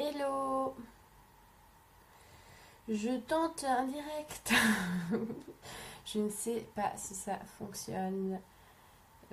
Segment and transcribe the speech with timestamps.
[0.00, 0.74] Hello
[2.88, 4.50] Je tente un direct.
[6.06, 8.40] Je ne sais pas si ça fonctionne.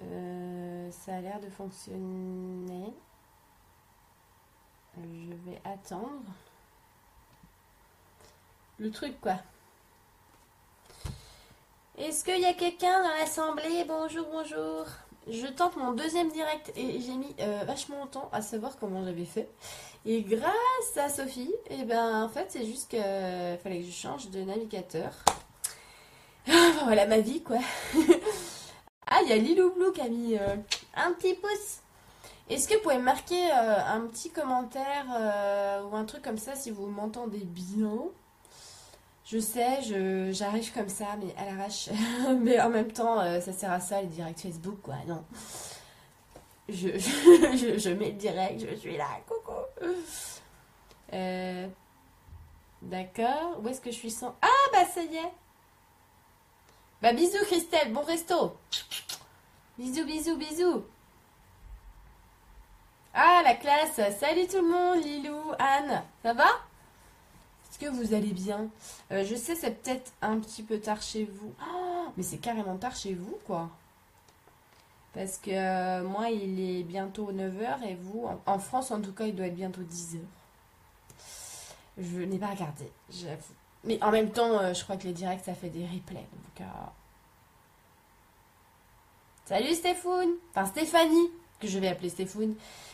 [0.01, 2.93] Euh, ça a l'air de fonctionner.
[4.97, 6.33] Je vais attendre.
[8.77, 9.37] Le truc quoi.
[11.97, 13.85] Est-ce qu'il y a quelqu'un dans l'assemblée?
[13.87, 14.85] Bonjour, bonjour.
[15.29, 19.25] Je tente mon deuxième direct et j'ai mis euh, vachement longtemps à savoir comment j'avais
[19.25, 19.49] fait.
[20.09, 22.99] Et grâce à Sophie, et eh ben en fait c'est juste qu'il
[23.61, 25.11] fallait que je change de navigateur.
[26.49, 27.57] Ah, voilà ma vie quoi.
[29.07, 30.55] ah il y a Lilou Blue qui a mis euh,
[30.95, 31.81] un petit pouce.
[32.49, 36.71] Est-ce que vous pouvez marquer euh, un petit commentaire ou un truc comme ça si
[36.71, 37.99] vous m'entendez bien?
[39.29, 39.81] Je sais,
[40.31, 41.89] j'arrive comme ça, mais à l'arrache.
[42.39, 44.95] mais en même temps, euh, ça sert à ça, les directs Facebook, quoi.
[45.05, 45.21] Non.
[46.69, 49.56] Je, je, mets le direct, je suis là, coucou.
[51.13, 51.67] Euh,
[52.81, 53.59] d'accord.
[53.61, 54.35] Où est-ce que je suis sans.
[54.41, 55.31] Ah, bah ça y est.
[57.01, 58.57] Bah bisous, Christelle, bon resto.
[59.77, 60.83] Bisous, bisous, bisous.
[63.13, 63.99] Ah, la classe.
[64.19, 66.03] Salut tout le monde, Lilou, Anne.
[66.23, 66.47] Ça va?
[67.69, 68.67] Est-ce que vous allez bien?
[69.11, 71.53] Euh, Je sais, c'est peut-être un petit peu tard chez vous.
[71.61, 73.69] Oh, mais c'est carrément tard chez vous, quoi.
[75.17, 79.25] Parce que euh, moi, il est bientôt 9h et vous, en, France en tout cas,
[79.25, 80.19] il doit être bientôt 10h.
[81.97, 82.91] Je n'ai pas regardé.
[83.83, 86.27] Mais en même temps, euh, je crois que les directs, ça fait des replays.
[86.59, 86.67] Donc,
[89.45, 92.53] Salut Stéphane Enfin Stéphanie, que je vais appeler Stéphane.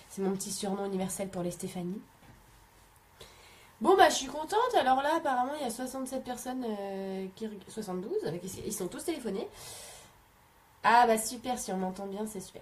[0.10, 2.00] C'est mon petit surnom universel pour les Stéphanie.
[3.82, 4.74] Bon, bah, je suis contente.
[4.80, 7.50] Alors là, apparemment, il y a 67 personnes euh, qui.
[7.68, 8.42] 72, avec...
[8.66, 9.50] ils sont tous téléphonés.
[10.84, 12.62] Ah, bah, super, si on m'entend bien, c'est super.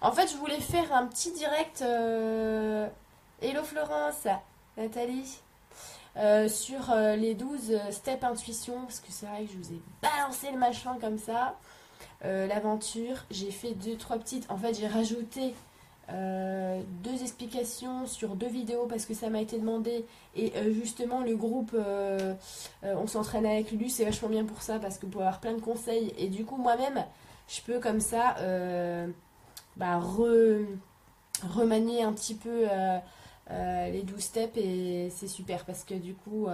[0.00, 1.82] En fait, je voulais faire un petit direct.
[1.82, 2.88] Euh,
[3.42, 4.26] Hello Florence,
[4.76, 5.38] Nathalie.
[6.16, 10.50] Euh, sur les 12 steps intuition, parce que c'est vrai que je vous ai balancé
[10.50, 11.56] le machin comme ça.
[12.22, 14.50] L'aventure, j'ai fait deux, trois petites.
[14.50, 15.54] En fait, j'ai rajouté
[16.08, 20.04] euh, deux explications sur deux vidéos parce que ça m'a été demandé.
[20.36, 22.34] Et euh, justement le groupe euh,
[22.82, 25.60] on s'entraîne avec Lulu c'est vachement bien pour ça parce que pour avoir plein de
[25.60, 26.14] conseils.
[26.18, 27.04] Et du coup moi-même
[27.48, 28.36] je peux comme ça
[29.76, 30.00] bah,
[31.42, 32.66] remanier un petit peu
[33.50, 36.46] les 12 steps et c'est super parce que du coup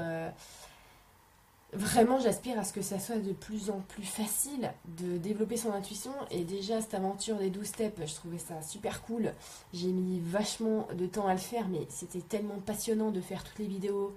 [1.74, 5.72] Vraiment, j'aspire à ce que ça soit de plus en plus facile de développer son
[5.72, 6.12] intuition.
[6.30, 9.32] Et déjà, cette aventure des 12 steps, je trouvais ça super cool.
[9.72, 13.58] J'ai mis vachement de temps à le faire, mais c'était tellement passionnant de faire toutes
[13.58, 14.14] les vidéos.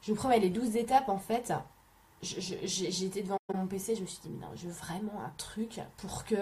[0.00, 1.52] Je vous promets, les 12 étapes, en fait,
[2.22, 5.80] j'étais devant mon PC, je me suis dit, mais non, je veux vraiment un truc
[5.98, 6.36] pour que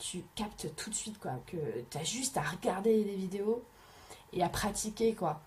[0.00, 1.40] tu captes tout de suite, quoi.
[1.46, 1.56] Que
[1.90, 3.62] tu as juste à regarder les vidéos
[4.32, 5.40] et à pratiquer, quoi.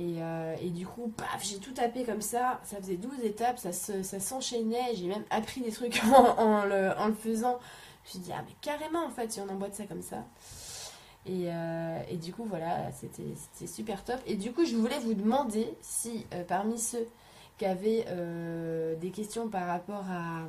[0.00, 2.60] Euh, et, du coup, paf, j'ai tout tapé comme ça.
[2.64, 4.94] Ça faisait 12 étapes, ça, s'enchaînait.
[4.94, 6.00] J'ai même appris des trucs
[6.38, 7.58] en, le, faisant.
[8.04, 10.24] Je me suis dit, ah, mais carrément, en fait, si on emboîte ça comme ça.
[11.26, 14.20] Et, euh, du coup, voilà, c'était super top.
[14.26, 17.06] Et du coup, je voulais vous demander si euh, parmi ceux
[17.58, 18.06] qui avaient
[18.98, 20.46] des questions par rapport à,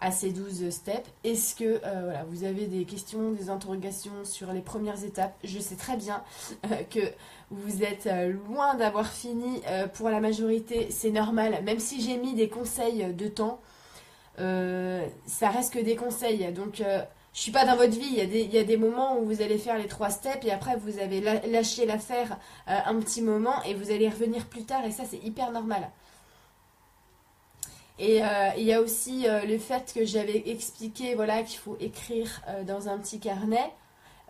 [0.00, 1.08] à ces 12 steps.
[1.24, 5.34] Est-ce que euh, vous avez des questions, des interrogations sur les premières étapes?
[5.44, 6.22] Je sais très bien
[6.66, 7.00] euh, que
[7.50, 9.62] vous êtes euh, loin d'avoir fini
[9.94, 13.60] pour la majorité, c'est normal, même si j'ai mis des conseils de temps,
[14.38, 16.50] ça reste que des conseils.
[16.52, 16.82] Donc
[17.32, 19.18] je suis pas dans votre vie, il y, a des, il y, a des, moments
[19.18, 23.20] où vous allez faire les trois steps et après vous avez lâché l'affaire un petit
[23.20, 25.90] moment et vous allez revenir plus tard et ça c'est hyper normal.
[28.00, 31.76] Et euh, il y a aussi euh, le fait que j'avais expliqué voilà, qu'il faut
[31.80, 33.70] écrire euh, dans un petit carnet.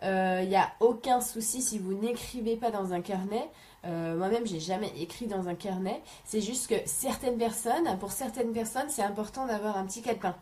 [0.03, 3.47] Il n'y a aucun souci si vous n'écrivez pas dans un carnet.
[3.83, 6.01] Moi-même, j'ai jamais écrit dans un carnet.
[6.25, 10.35] C'est juste que certaines personnes, pour certaines personnes, c'est important d'avoir un petit calepin.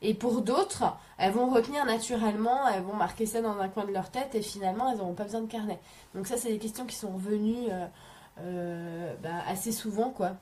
[0.00, 0.84] Et pour d'autres,
[1.18, 4.42] elles vont retenir naturellement, elles vont marquer ça dans un coin de leur tête et
[4.42, 5.80] finalement, elles n'auront pas besoin de carnet.
[6.14, 7.66] Donc ça, c'est des questions qui sont revenues
[8.36, 10.36] bah, assez souvent, quoi.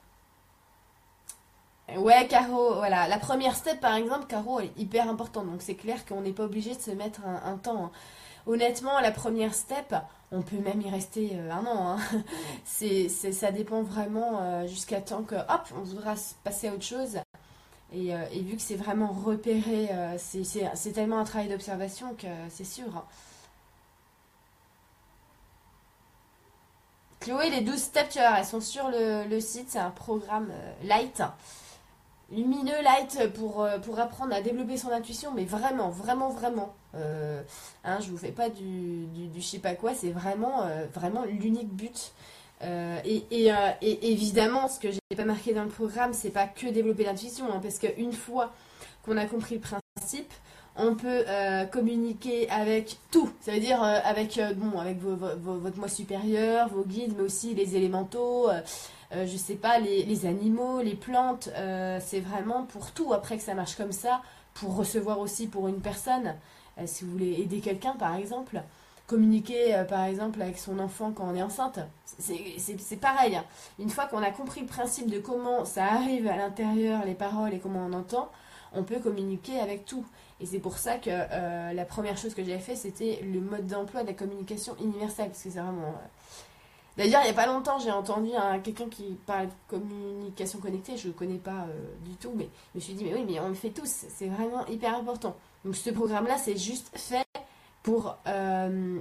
[1.97, 3.09] Ouais, Caro, voilà.
[3.09, 5.47] La première step, par exemple, Caro, est hyper importante.
[5.47, 7.87] Donc, c'est clair qu'on n'est pas obligé de se mettre un, temps.
[7.87, 7.91] Hein.
[8.47, 9.95] Honnêtement, la première step,
[10.33, 11.99] on peut même y rester euh, un an.
[11.99, 12.23] Hein.
[12.65, 17.19] C'est, ça dépend vraiment euh, jusqu'à temps que, hop, on voudra passer à autre chose.
[17.93, 22.87] Et, euh, vu que c'est vraiment repéré, c'est, tellement un travail d'observation que c'est sûr.
[22.97, 23.05] Hein.
[27.21, 29.69] Chloé, les 12 steps, tu vois, elles sont sur le site.
[29.69, 30.51] C'est un programme
[30.85, 31.23] light
[32.33, 36.75] lumineux, light pour, euh, pour apprendre à développer son intuition, mais vraiment, vraiment, vraiment.
[36.95, 37.43] Euh,
[37.85, 41.25] hein, je vous fais pas du, du, je sais pas quoi, c'est vraiment, euh, vraiment
[41.25, 42.13] l'unique but.
[43.05, 43.51] et,
[43.83, 47.61] évidemment, ce que j'ai pas marqué dans le programme, c'est pas que développer l'intuition, hein,
[47.63, 48.53] parce qu'une fois
[49.05, 50.33] qu'on a compris le principe,
[50.77, 51.25] on peut
[51.71, 53.31] communiquer avec tout.
[53.41, 58.49] Ça veut dire avec votre moi supérieur, vos guides, mais aussi les élémentaux,
[59.15, 63.43] euh, je sais pas, les, animaux, les plantes, euh, c'est vraiment pour tout après que
[63.43, 64.23] ça marche comme ça,
[64.55, 66.35] pour recevoir aussi pour une personne,
[66.79, 68.63] euh, si vous voulez aider quelqu'un par exemple,
[69.07, 73.37] communiquer par exemple avec son enfant quand on est enceinte, c'est pareil.
[73.37, 73.45] Hein.
[73.79, 77.53] Une fois qu'on a compris le principe de comment ça arrive à l'intérieur, les paroles
[77.53, 78.31] et comment on entend,
[78.73, 80.07] on peut communiquer avec tout.
[80.41, 84.03] Et c'est pour ça que la première chose que j'avais fait, c'était le mode d'emploi
[84.03, 85.95] de la communication universelle, parce que c'est vraiment
[86.97, 88.31] D'ailleurs, il n'y a pas longtemps, j'ai entendu
[88.63, 92.79] quelqu'un qui parle de communication connectée, je ne connais pas euh, du tout, mais je
[92.79, 95.35] me suis dit, mais oui, mais on le fait tous, c'est vraiment hyper important.
[95.65, 97.27] Donc ce programme-là, c'est juste fait
[97.83, 98.99] pour euh,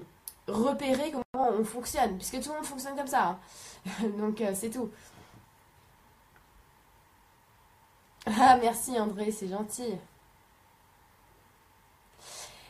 [0.47, 3.38] repérer comment on fonctionne, puisque tout le monde fonctionne comme ça.
[3.85, 4.07] Hein.
[4.17, 4.89] Donc euh, c'est tout.
[8.25, 9.95] Ah, merci André, c'est gentil.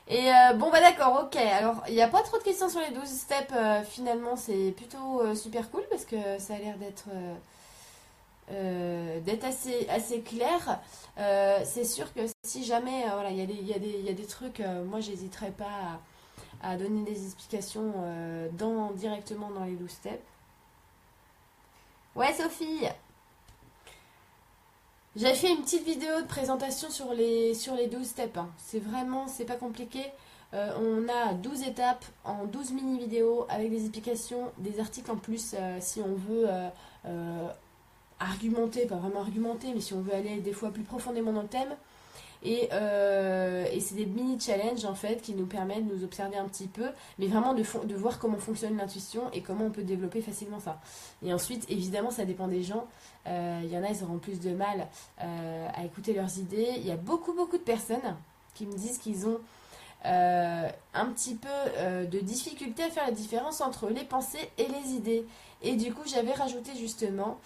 [0.08, 1.36] Et euh, bon, bah d'accord, ok.
[1.38, 3.54] Alors, il n'y a pas trop de questions sur les 12 steps.
[3.54, 7.08] Euh, finalement, c'est plutôt euh, super cool parce que ça a l'air d'être
[9.44, 10.80] assez, assez clair.
[11.66, 14.26] c'est sûr que si jamais voilà, il y, a des, y, des, y a des
[14.26, 16.00] trucs, moi, j'hésiterai pas
[16.62, 17.94] à, donner des explications
[18.54, 20.24] dans, directement dans les 12 steps.
[22.16, 22.88] Ouais, Sophie
[25.16, 28.38] j'ai fait une petite vidéo de présentation sur les, sur les 12 steps.
[28.38, 28.50] Hein.
[28.58, 30.02] C'est vraiment, c'est pas compliqué.
[30.54, 35.56] Euh, on a 12 étapes en 12 mini-vidéos avec des explications, des articles en plus
[35.58, 36.48] euh, si on veut
[37.06, 37.48] euh,
[38.20, 41.48] argumenter, pas vraiment argumenter, mais si on veut aller des fois plus profondément dans le
[41.48, 41.76] thème.
[42.46, 46.68] Euh, et, c'est des mini-challenges en fait qui nous permettent de nous observer un petit
[46.68, 46.90] peu,
[47.20, 47.64] mais vraiment de,
[47.96, 50.80] voir comment fonctionne l'intuition et comment on peut développer facilement ça.
[51.24, 52.88] Et ensuite, évidemment, ça dépend des gens.
[53.28, 54.88] Euh, il y en a, ils auront plus de mal
[55.22, 56.74] euh, à écouter leurs idées.
[56.78, 58.16] Il y a beaucoup, beaucoup de personnes
[58.56, 59.40] qui me disent qu'ils ont
[60.04, 65.28] un petit peu de difficulté à faire la différence entre les pensées et les idées.
[65.62, 67.38] Et du coup, j'avais rajouté justement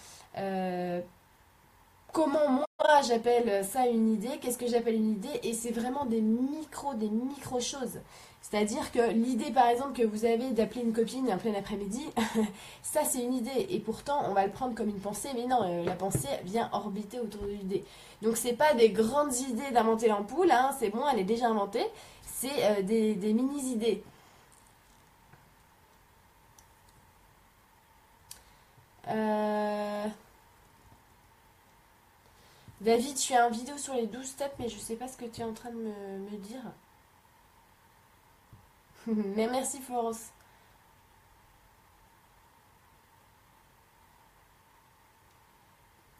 [2.12, 6.20] comment moi j'appelle ça une idée, qu'est-ce que j'appelle une idée, et c'est vraiment des
[6.20, 8.00] micros, des micro choses.
[8.48, 12.06] C'est-à-dire que l'idée, par exemple, que vous avez d'appeler une copine en plein après-midi,
[12.82, 13.66] ça c'est une idée.
[13.70, 16.68] Et pourtant, on va le prendre comme une pensée, mais non, euh, la pensée vient
[16.72, 17.84] orbiter autour de l'idée.
[18.22, 21.86] Donc, c'est pas des grandes idées d'inventer l'ampoule, hein, c'est bon, elle est déjà inventée.
[22.22, 24.04] C'est euh, des, des mini-idées.
[29.08, 30.06] Euh...
[32.80, 35.24] David, tu as une vidéo sur les 12 steps, mais je sais pas ce que
[35.24, 36.60] tu es en train de me, dire.
[39.06, 40.30] mais merci Florence.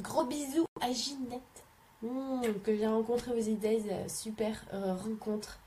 [0.01, 1.65] Gros bisous à Ginette,
[2.03, 5.59] hmm, que j'ai rencontré aux idées, euh, super euh, rencontre.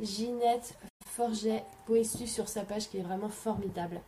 [0.00, 0.76] Ginette
[1.06, 4.00] Forget, pouvez sur sa page qui est vraiment formidable.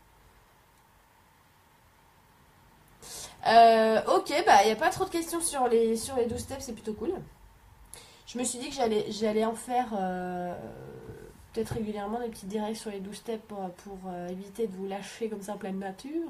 [3.47, 6.39] Euh, ok, bah il n'y a pas trop de questions sur les, sur les 12
[6.39, 7.13] steps, c'est plutôt cool.
[8.27, 10.55] Je me suis dit que j'allais, j'allais en faire euh,
[11.53, 14.87] peut-être régulièrement des petits directs sur les 12 steps pour, pour euh, éviter de vous
[14.87, 16.29] lâcher comme ça en pleine nature.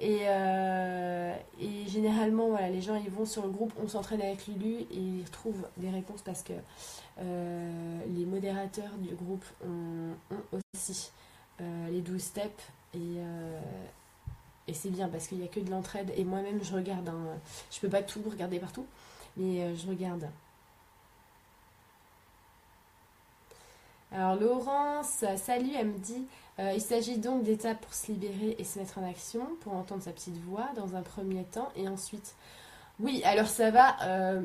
[0.00, 4.80] Et, et généralement, voilà, les gens ils vont sur le groupe On s'entraîne avec Lulu
[4.90, 6.52] et ils trouvent des réponses parce que
[7.20, 11.12] les modérateurs du groupe ont, ont aussi
[11.60, 13.20] les 12 steps et
[14.66, 16.12] et c'est bien parce qu'il n'y a que de l'entraide.
[16.16, 17.08] Et moi-même, je regarde.
[17.08, 17.38] Hein.
[17.70, 18.86] Je peux pas tout regarder partout,
[19.36, 20.28] mais euh, je regarde.
[24.12, 26.24] Alors Laurence, salut, elle me dit,
[26.60, 30.04] euh, il s'agit donc d'étapes pour se libérer et se mettre en action, pour entendre
[30.04, 32.36] sa petite voix dans un premier temps, et ensuite,
[33.00, 34.40] oui, alors ça va, euh,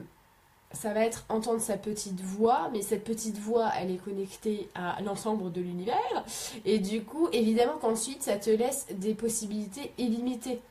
[0.71, 5.01] ça va être entendre sa petite voix, mais cette petite voix, elle est connectée à
[5.01, 6.25] l'ensemble de l'univers.
[6.65, 10.61] Et du coup, évidemment qu'ensuite, ça te laisse des possibilités illimitées.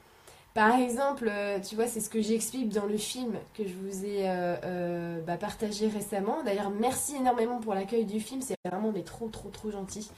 [0.54, 4.04] Par exemple, euh, tu vois, c'est ce que j'explique dans le film que je vous
[4.04, 6.42] ai euh, euh, bah, partagé récemment.
[6.44, 10.10] D'ailleurs, merci énormément pour l'accueil du film, c'est vraiment des trop, trop, trop gentil.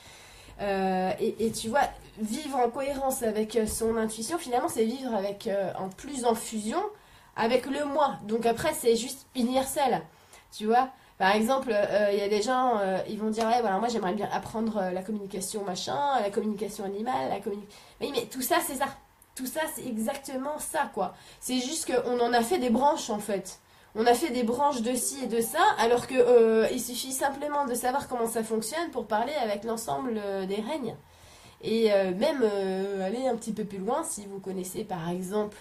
[0.60, 1.82] et, et, tu vois,
[2.18, 6.82] vivre en cohérence avec son intuition, finalement, c'est vivre avec en plus en fusion
[7.36, 8.16] avec le moi.
[8.24, 10.02] Donc après, c'est juste universel.
[10.52, 13.60] Tu vois Par exemple, il euh, y a des gens, euh, ils vont dire, ouais,
[13.60, 17.78] voilà, moi j'aimerais bien apprendre euh, la communication machin, la communication animale, la communication...
[18.00, 18.86] Oui, mais tout ça, c'est ça.
[19.34, 21.14] Tout ça, c'est exactement ça, quoi.
[21.40, 23.60] C'est juste qu'on en a fait des branches, en fait.
[23.94, 27.64] On a fait des branches de ci et de ça, alors que il suffit simplement
[27.64, 30.94] de savoir comment ça fonctionne pour parler avec l'ensemble des règnes.
[31.62, 32.44] Et même
[33.02, 35.56] aller un petit peu plus loin, si vous connaissez par exemple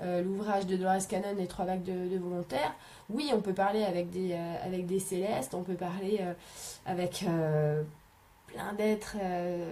[0.00, 2.74] l'ouvrage de Dolores Cannon, Les trois vagues de, volontaires,
[3.10, 6.20] oui, on peut parler avec des, avec des célestes, on peut parler
[6.84, 7.24] avec
[8.46, 9.16] plein d'êtres.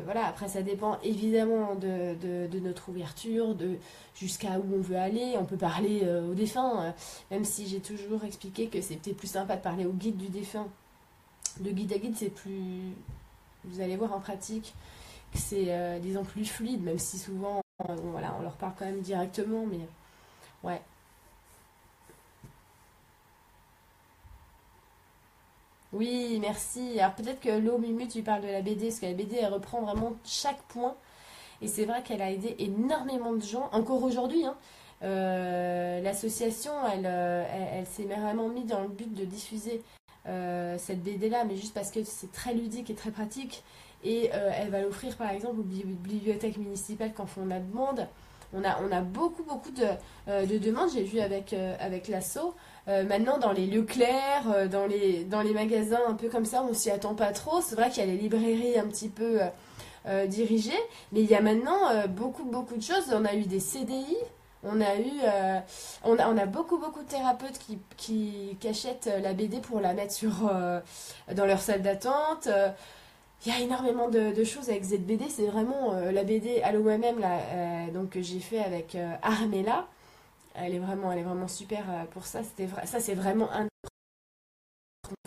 [0.05, 2.15] voilà, après ça dépend évidemment de,
[2.47, 3.77] de, notre ouverture, de
[4.15, 5.35] jusqu'à où on veut aller.
[5.39, 6.95] On peut parler au défunt,
[7.31, 10.69] même si j'ai toujours expliqué que c'était plus sympa de parler au guide du défunt
[11.61, 12.93] le guide à guide, c'est plus.
[13.65, 14.75] Vous allez voir en pratique
[15.33, 18.85] que c'est, euh, disons, plus fluide, même si souvent, euh, voilà, on leur parle quand
[18.85, 19.81] même directement, mais
[20.63, 20.81] ouais.
[25.93, 26.99] Oui, merci.
[26.99, 29.53] Alors peut-être que l'eau Mimu, tu parles de la BD, parce que la BD, elle
[29.53, 30.95] reprend vraiment chaque point.
[31.61, 34.45] Et c'est vrai qu'elle a aidé énormément de gens, encore aujourd'hui.
[34.47, 34.57] Hein.
[35.03, 39.83] Euh, l'association, elle, elle, elle s'est vraiment mise dans le but de diffuser
[40.29, 43.63] euh, cette BD là, mais juste parce que c'est très ludique et très pratique.
[44.05, 48.09] Et euh, elle va l'offrir par exemple aux bibliothèques municipales quand on la demande.
[48.55, 49.87] On a, beaucoup, beaucoup de,
[50.29, 52.55] euh, de demandes, j'ai vu avec, avec l'assaut.
[52.87, 56.75] maintenant, dans les lieux clairs, dans, les, dans les magasins un peu comme ça, on
[56.75, 57.61] s'y attend pas trop.
[57.61, 59.41] C'est vrai qu'il y a les librairies un petit peu
[60.27, 60.73] dirigées,
[61.13, 63.05] mais il y a maintenant beaucoup, beaucoup de choses.
[63.13, 64.17] On a eu des CDI,
[64.65, 65.61] on a eu, euh,
[66.05, 70.15] on, a, beaucoup beaucoup de thérapeutes qui, qui, achètent euh, la BD pour la mettre
[70.49, 70.81] euh,
[71.35, 72.49] dans leur salle d'attente.
[73.45, 75.29] Il y a énormément de, choses avec cette BD.
[75.29, 79.89] C'est vraiment la BD là, donc que j'ai fait avec Armella.
[80.55, 82.43] Elle est vraiment, elle est vraiment super pour ça.
[82.85, 83.67] Ça c'est vraiment un.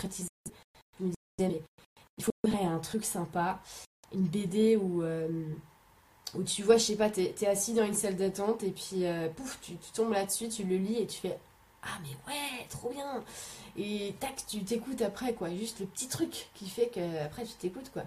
[0.01, 1.61] Je me disais mais
[2.17, 3.59] il faudrait un truc sympa,
[4.13, 5.03] une BD où
[6.37, 9.05] où tu vois, je sais pas, t'es es assis dans une salle d'attente et puis
[9.05, 11.37] euh, pouf, tu, tombes là-dessus, tu le lis et tu fais
[11.85, 13.23] Ah, mais ouais, trop bien
[13.77, 15.49] Et tac, tu t'écoutes après, quoi.
[15.49, 18.03] Juste le petit truc qui fait que après tu t'écoutes, quoi.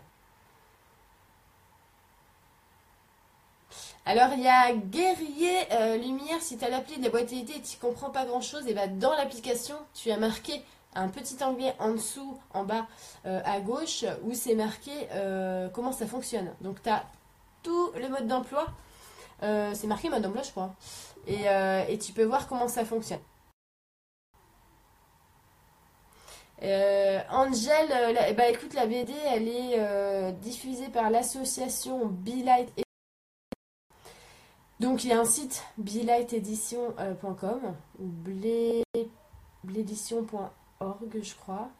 [4.04, 7.44] Alors il y a Guerrier euh, Lumière, si tu as l'appli de la boîte et
[7.44, 10.62] tu comprends pas grand chose, et va dans l'application, tu as marqué
[10.94, 12.86] un petit onglet en dessous, en bas,
[13.26, 14.90] euh, à gauche, où c'est marqué
[15.74, 16.54] comment ça fonctionne.
[16.62, 17.04] Donc tu as
[17.62, 18.66] tout le mode d'emploi.
[19.42, 20.74] Euh, c'est marqué mode d'emploi, je crois.
[21.28, 23.20] Euh, et, tu peux voir comment ça fonctionne.
[26.62, 32.12] Euh, Angel, bah écoute, la BD, elle est diffusée par l'association
[32.44, 32.68] Light.
[34.80, 38.06] Donc il y a un site belightedition.com ou
[39.64, 41.70] blédition.org, je crois.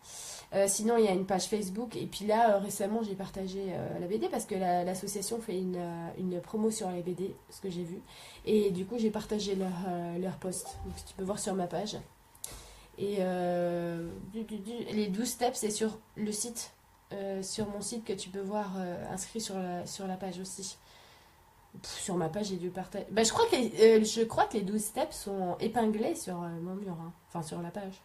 [0.54, 1.94] Euh, sinon, il y a une page Facebook.
[1.96, 5.80] Et puis là, euh, récemment, j'ai partagé euh, la BD parce que l'association fait une,
[6.18, 8.00] une, promo sur les BD, ce que j'ai vu.
[8.44, 9.68] Et du coup, j'ai partagé leur,
[10.18, 10.78] leur post.
[10.84, 11.96] Donc, tu peux voir sur ma page.
[12.98, 13.18] Et
[14.92, 16.72] les 12 steps, c'est sur le site,
[17.42, 18.76] sur mon site que tu peux voir
[19.10, 20.76] inscrit sur la, page aussi.
[21.82, 23.06] sur ma page, j'ai dû partager.
[23.10, 26.74] Bah, je, crois que les, je crois que les 12 steps sont épinglés sur mon
[26.74, 27.12] mur, hein.
[27.28, 28.02] enfin sur la page.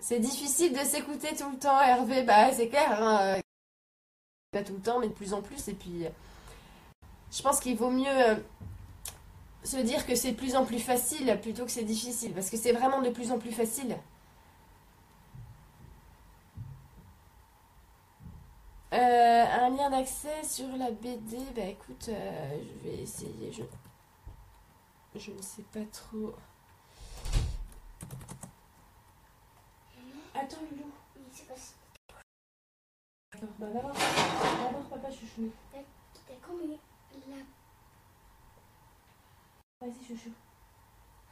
[0.00, 2.22] C'est difficile de s'écouter tout le temps, Hervé.
[2.22, 3.02] Bah, c'est clair.
[3.02, 3.40] Hein.
[4.52, 5.68] Pas tout le temps, mais de plus en plus.
[5.68, 6.06] Et puis,
[7.30, 8.36] je pense qu'il vaut mieux euh,
[9.64, 12.32] se dire que c'est de plus en plus facile plutôt que c'est difficile.
[12.32, 13.96] Parce que c'est vraiment de plus en plus facile.
[18.92, 23.52] Euh, un lien d'accès sur la BD, bah écoute, euh, je vais essayer.
[23.52, 23.62] Je,
[25.18, 26.34] je ne sais pas trop.
[30.34, 31.54] Attends, pas
[33.32, 35.50] D'accord, bah d'abord, d'abord papa chouchou.
[35.72, 37.36] D'accord, là.
[39.80, 40.32] Vas-y, chouchou.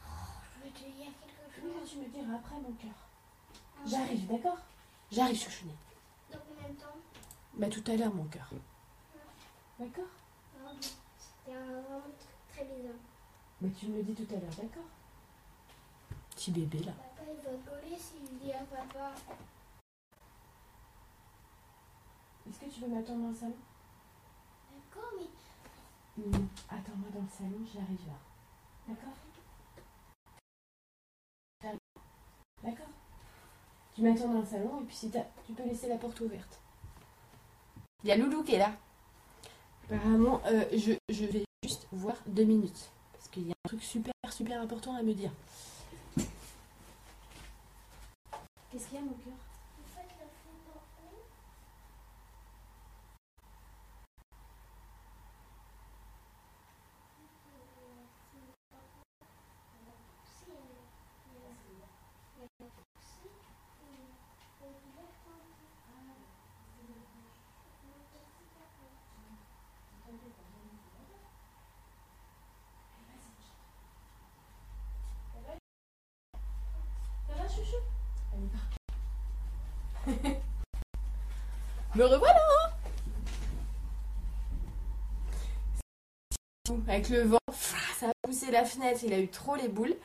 [0.05, 0.09] Oh,
[0.55, 1.69] je vais te dire quelque chose.
[1.75, 2.95] Oui, tu me diras après, mon cœur.
[3.85, 4.57] J'arrive, d'accord?
[5.11, 5.75] J'arrive, chouchounet.
[6.31, 6.95] Dans combien de temps?
[7.55, 8.49] Bah tout à l'heure, mon cœur.
[9.77, 10.05] D'accord?
[10.65, 12.01] Ah, C'était vraiment
[12.53, 12.95] très bizarre.
[13.61, 14.87] Mais tu me le dis tout à l'heure, d'accord?
[16.29, 16.93] Petit bébé, là.
[16.93, 19.11] Papa, il va gueuler s'il dit à papa.
[22.49, 23.57] Est-ce que tu veux m'attendre dans le salon?
[24.71, 26.23] D'accord, mais...
[26.23, 26.47] Mmh.
[26.69, 28.13] Attends-moi dans le salon, j'arrive là.
[28.87, 29.13] D'accord
[32.63, 32.87] D'accord
[33.93, 36.61] Tu m'attends dans le salon et puis si tu peux laisser la porte ouverte.
[38.03, 38.71] Il y a Loulou qui est là.
[39.85, 42.89] Apparemment, euh, je, je vais juste voir deux minutes.
[43.13, 45.31] Parce qu'il y a un truc super, super important à me dire.
[48.71, 49.46] Qu'est-ce qu'il y a, mon cœur?
[81.97, 82.35] Me revoilà
[86.87, 89.95] Avec le vent, ça a poussé la fenêtre, il a eu trop les boules.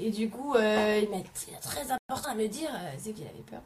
[0.00, 3.28] Et du coup, euh, il m'a dit, très important à me dire, euh, c'est qu'il
[3.28, 3.60] avait peur.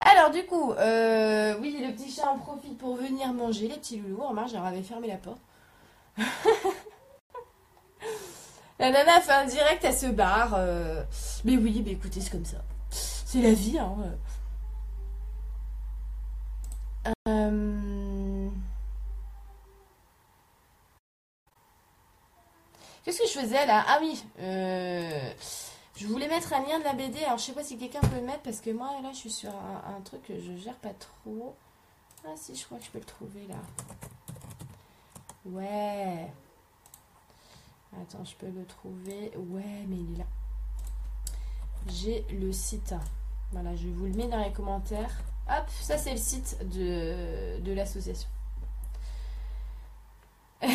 [0.00, 3.96] Alors du coup, euh, oui, le petit chat en profite pour venir manger les petits
[3.96, 4.20] loulous.
[4.20, 5.40] En marche, j'aurais fermé la porte.
[8.78, 10.58] la nana fait un direct, elle se barre.
[11.46, 12.58] Mais oui, mais écoutez, c'est comme ça.
[13.30, 13.94] C'est la vie, hein.
[23.04, 23.84] Qu'est-ce que je faisais là?
[23.86, 25.34] Ah oui, euh,
[25.94, 27.22] je voulais mettre un lien de la BD.
[27.24, 29.30] Alors je sais pas si quelqu'un peut le mettre parce que moi là je suis
[29.30, 31.54] sur un, truc que je gère pas trop.
[32.24, 33.56] Ah si, je crois que je peux le trouver là.
[35.44, 36.32] Ouais.
[37.92, 39.32] Attends, je peux le trouver.
[39.36, 40.26] Ouais, mais il est là.
[41.88, 42.94] J'ai le site.
[43.52, 45.22] Voilà, je vous le mets dans les commentaires.
[45.48, 48.28] Hop, ça c'est le site de, l'association.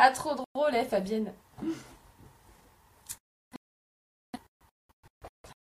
[0.00, 1.32] Ah, trop drôle, eh, Fabienne.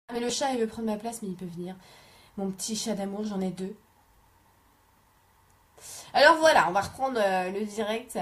[0.09, 1.77] Ah, mais le chat, il veut prendre ma place, mais il peut venir.
[2.37, 3.77] Mon petit chat d'amour, j'en ai deux.
[6.13, 8.19] Alors voilà, on va reprendre euh, le direct.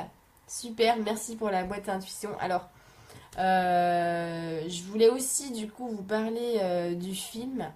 [0.46, 2.38] Super, merci pour la boîte intuition.
[2.40, 2.68] Alors,
[3.38, 7.66] euh, je voulais aussi du coup vous parler euh, du film.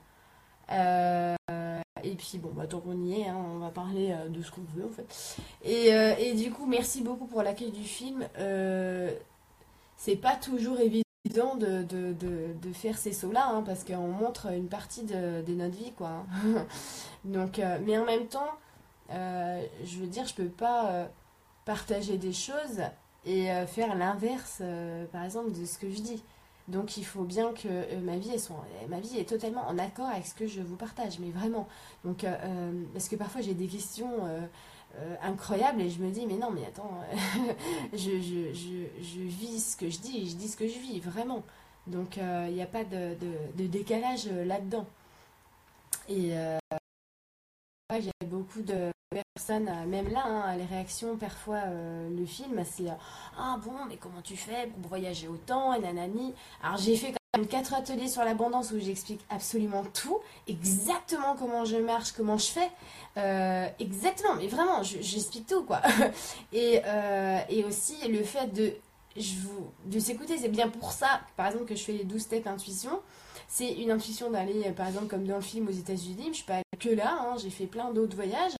[2.07, 4.51] Et puis bon, bah, tant qu'on y est, hein, on va parler euh, de ce
[4.51, 5.37] qu'on veut en fait.
[5.65, 8.27] Et, euh, et, du coup, merci beaucoup pour l'accueil du film.
[8.39, 9.13] Euh,
[9.97, 14.69] c'est pas toujours évident de, de, de, faire ces sauts-là, hein, parce qu'on montre une
[14.69, 16.09] partie de, notre vie, quoi.
[16.09, 16.67] Hein.
[17.25, 18.53] Donc, mais en même temps,
[19.11, 21.09] je veux dire, je peux pas
[21.65, 22.81] partager des choses
[23.27, 24.63] et faire l'inverse,
[25.13, 26.23] par exemple, de ce que je dis.
[26.69, 28.33] Donc il faut bien que euh, ma vie,
[28.89, 31.69] ma vie est totalement en accord avec ce que je vous partage, mais vraiment.
[32.05, 34.09] Donc euh, euh, parce que parfois j'ai des questions
[35.23, 36.91] incroyables et je me dis mais non mais attends,
[37.93, 41.43] je, je, vis ce que je dis et je dis ce que je vis vraiment.
[41.87, 43.15] Donc il n'y a pas de,
[43.57, 44.87] de décalage là-dedans.
[46.09, 46.33] Et
[48.37, 48.91] beaucoup de
[49.35, 52.95] personnes, euh, même là, hein, les réactions, parfois, euh, le film, c'est euh,
[53.39, 56.35] Ah bon, mais comment tu fais pour voyager autant Et nanani.
[56.63, 61.65] Alors, j'ai fait quand même quatre ateliers sur l'abondance où j'explique absolument tout, exactement comment
[61.65, 63.73] je marche, comment je fais.
[63.79, 65.81] exactement, mais vraiment, j'explique tout, quoi.
[66.53, 66.83] et,
[67.67, 68.75] aussi, le fait de,
[69.17, 72.21] je vous, de s'écouter, c'est bien pour ça, par exemple, que je fais les 12
[72.21, 73.01] steps intuition.
[73.49, 76.45] C'est une intuition d'aller, par exemple, comme dans le film aux États-Unis, je ne suis
[76.45, 78.53] pas que là, hein, j'ai fait plein d'autres voyages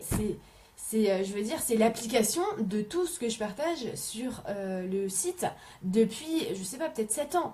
[0.00, 0.38] c'est
[0.76, 4.86] c'est, euh, je veux dire, c'est l'application de tout ce que je partage sur euh,
[4.86, 5.44] le site
[5.82, 7.52] depuis, je sais pas, peut-être 7 ans.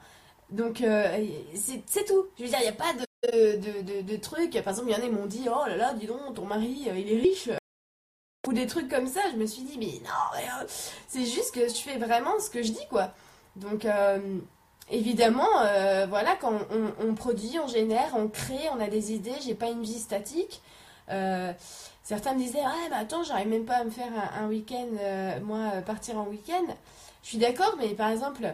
[0.50, 2.26] Donc, euh, c'est tout.
[2.38, 4.52] Je veux dire, il n'y a pas de, de, de, trucs.
[4.62, 6.44] Par exemple, il y en a qui m'ont dit Oh là là, dis donc, ton
[6.44, 7.48] mari, il est riche.
[8.46, 9.22] Ou des trucs comme ça.
[9.32, 10.68] Je me suis dit Mais non,
[11.08, 13.14] c'est juste que je fais vraiment ce que je dis, quoi.
[13.56, 13.84] Donc,
[14.90, 15.48] évidemment,
[16.08, 16.52] voilà, quand
[17.00, 20.60] on, produit, on génère, on crée, on a des idées, j'ai pas une vie statique.
[22.04, 25.40] Certains me disaient Ah, mais attends, j'arrive même pas à me faire un, week-end, euh,
[25.40, 26.66] moi, euh, partir en week-end.
[27.22, 28.46] Je suis d'accord, mais par exemple,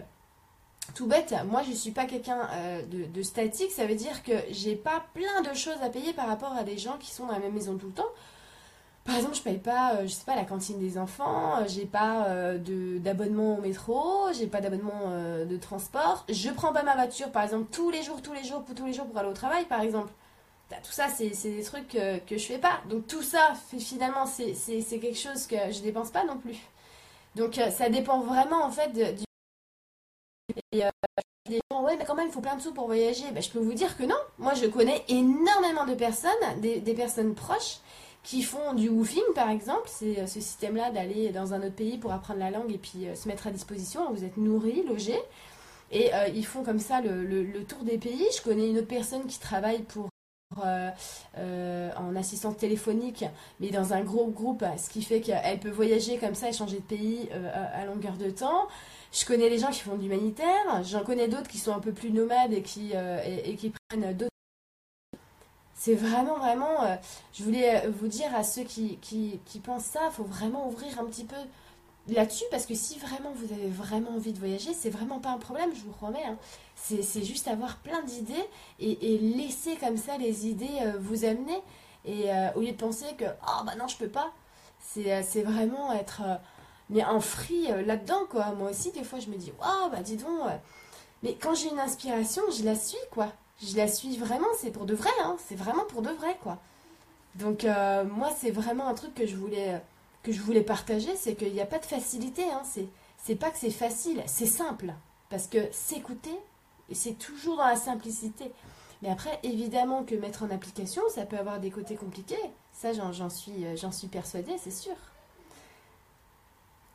[0.94, 4.76] tout bête, moi je suis pas quelqu'un euh, de, statique, ça veut dire que j'ai
[4.76, 7.40] pas plein de choses à payer par rapport à des gens qui sont dans la
[7.40, 8.08] même maison tout le temps.
[9.04, 12.26] Par exemple, je paye pas, je sais pas, la cantine des enfants, j'ai pas
[12.98, 15.10] d'abonnement au métro, j'ai pas d'abonnement
[15.48, 18.62] de transport, je prends pas ma voiture, par exemple, tous les jours, tous les jours,
[18.62, 20.12] pour tous les jours pour aller au travail, par exemple.
[20.70, 22.80] Bah, tout ça, c'est des trucs que, que je fais pas.
[22.88, 24.54] Donc tout ça, finalement, c'est
[25.00, 26.58] quelque chose que je dépense pas non plus.
[27.34, 29.24] Donc euh, ça dépend vraiment en fait du...
[30.74, 30.90] Euh,
[31.48, 33.24] des gens, ouais, mais quand même, il faut plein de sous pour voyager.
[33.32, 34.14] Bah, je peux vous dire que non.
[34.38, 37.78] Moi, je connais énormément de personnes, des, des personnes proches,
[38.22, 39.86] qui font du woofing, par exemple.
[39.86, 43.06] C'est euh, ce système-là d'aller dans un autre pays pour apprendre la langue et puis
[43.14, 44.12] se mettre à disposition.
[44.12, 45.14] Vous êtes nourri, logé.
[45.92, 48.24] Et ils font comme ça le, le, tour des pays.
[48.36, 50.08] Je connais une autre personne qui travaille pour
[50.58, 50.90] euh,
[51.38, 53.24] euh, en assistance téléphonique,
[53.60, 56.78] mais dans un gros groupe, ce qui fait qu'elle peut voyager comme ça et changer
[56.78, 58.66] de pays euh, à, longueur de temps.
[59.12, 61.92] Je connais les gens qui font de l'humanitaire, j'en connais d'autres qui sont un peu
[61.92, 64.29] plus nomades et qui, et, qui prennent d'autres.
[65.82, 66.98] C'est vraiment, vraiment,
[67.32, 71.06] je voulais vous dire à ceux qui, qui, pensent ça, il faut vraiment ouvrir un
[71.06, 71.36] petit peu
[72.08, 75.38] là-dessus parce que si vraiment vous avez vraiment envie de voyager, c'est vraiment pas un
[75.38, 76.22] problème, je vous promets.
[76.22, 76.36] Hein.
[76.76, 78.44] C'est juste avoir plein d'idées
[78.78, 81.62] et, laisser comme ça les idées euh, vous amener.
[82.04, 84.32] Et euh, au lieu de penser que oh bah non, je peux pas,
[84.80, 86.20] c'est euh, vraiment être
[86.90, 88.52] mais en free euh, là-dedans, quoi.
[88.52, 90.28] Moi aussi, des fois, je me dis, waouh, bah dis donc.
[90.46, 90.56] euh.
[91.22, 93.32] Mais quand j'ai une inspiration, je la suis, quoi.
[93.62, 95.36] Je la suis vraiment, c'est pour de vrai, hein.
[95.46, 96.58] C'est vraiment pour de vrai, quoi.
[97.34, 99.80] Donc, euh, moi, c'est vraiment un truc que je voulais,
[100.22, 102.62] que je voulais partager, c'est qu'il n'y a pas de facilité, hein.
[103.18, 104.94] C'est, pas que c'est facile, c'est simple.
[105.28, 106.34] Parce que s'écouter,
[106.92, 108.50] c'est toujours dans la simplicité.
[109.02, 112.50] Mais après, évidemment que mettre en application, ça peut avoir des côtés compliqués.
[112.72, 114.96] Ça, j'en, suis, euh, j'en suis persuadée, c'est sûr.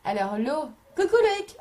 [0.03, 0.69] Alors, l'eau.
[0.95, 1.57] Coucou Loïc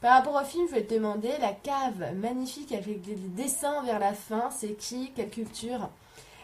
[0.00, 3.98] Par rapport au film, je vais te demander la cave magnifique avec des dessins vers
[3.98, 5.90] la fin, c'est qui Quelle culture?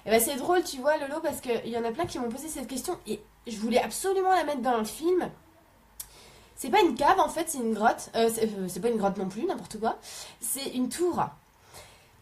[0.05, 2.29] Eh ben, c'est drôle, tu vois, Lolo, parce qu'il y en a plein qui m'ont
[2.29, 5.31] posé cette question et je voulais absolument la mettre dans le film.
[6.55, 8.11] C'est pas une cave en fait, c'est une grotte.
[8.14, 9.99] Euh, c'est, euh, pas une grotte non plus, n'importe quoi.
[10.40, 11.25] C'est une tour.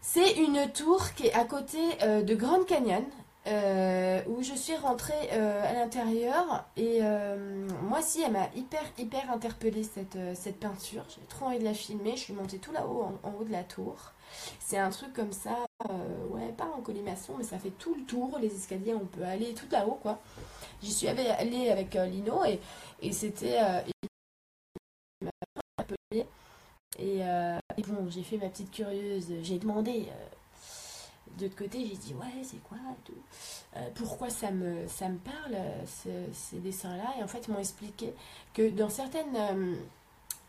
[0.01, 3.03] C'est une tour qui est à côté euh, de Grand Canyon,
[3.47, 6.65] euh, où je suis rentrée euh, à l'intérieur.
[6.77, 11.03] Et euh, moi, si, elle m'a hyper, hyper interpellée cette, cette peinture.
[11.09, 12.11] J'ai trop envie de la filmer.
[12.11, 14.13] Je suis montée tout là-haut, en, haut de la tour.
[14.59, 15.65] C'est un truc comme ça,
[16.29, 18.37] ouais, pas en colimaçon, mais ça fait tout le tour.
[18.41, 20.19] Les escaliers, on peut aller tout là-haut, quoi.
[20.81, 22.59] J'y suis allée avec Lino et,
[23.01, 23.59] et c'était.
[26.97, 30.07] Et, et bon, j'ai fait ma petite curieuse, j'ai demandé.
[31.37, 33.13] De l'autre côté, j'ai dit ouais, c'est quoi tout
[33.77, 37.15] Euh, Pourquoi ça me, ça me parle, ce- ces dessins-là?
[37.19, 38.13] Et en fait, ils m'ont expliqué
[38.53, 39.35] que dans certaines.
[39.35, 39.75] euh,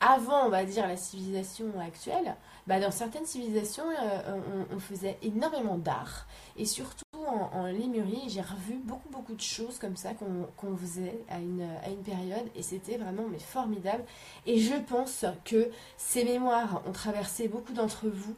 [0.01, 2.37] avant, on va dire, la civilisation actuelle,
[2.67, 6.27] bah, dans certaines civilisations, euh, on, faisait énormément d'art.
[6.59, 11.39] Et surtout en, Lémurie, j'ai revu beaucoup, beaucoup de choses comme ça qu'on faisait à
[11.39, 12.45] une, à une période.
[12.55, 14.05] Et c'était vraiment mais formidable.
[14.45, 18.35] Et je pense que ces mémoires ont traversé beaucoup d'entre vous.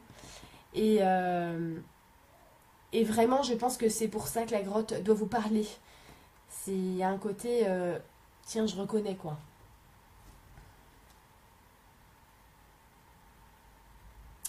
[0.73, 0.99] Et,
[2.93, 5.67] et vraiment, je pense que c'est pour ça que la grotte doit vous parler.
[6.49, 7.97] C'est un côté, euh,
[8.45, 9.37] tiens, je reconnais quoi.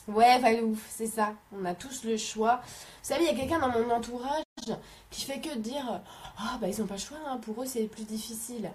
[0.09, 1.35] Ouais, Valou, c'est ça.
[1.53, 2.57] On a tous le choix.
[2.65, 4.43] Vous savez, il y a quelqu'un dans mon entourage
[5.11, 6.01] qui fait que dire
[6.37, 8.71] Ah, bah, ils n'ont pas le choix, hein, pour eux, c'est plus difficile.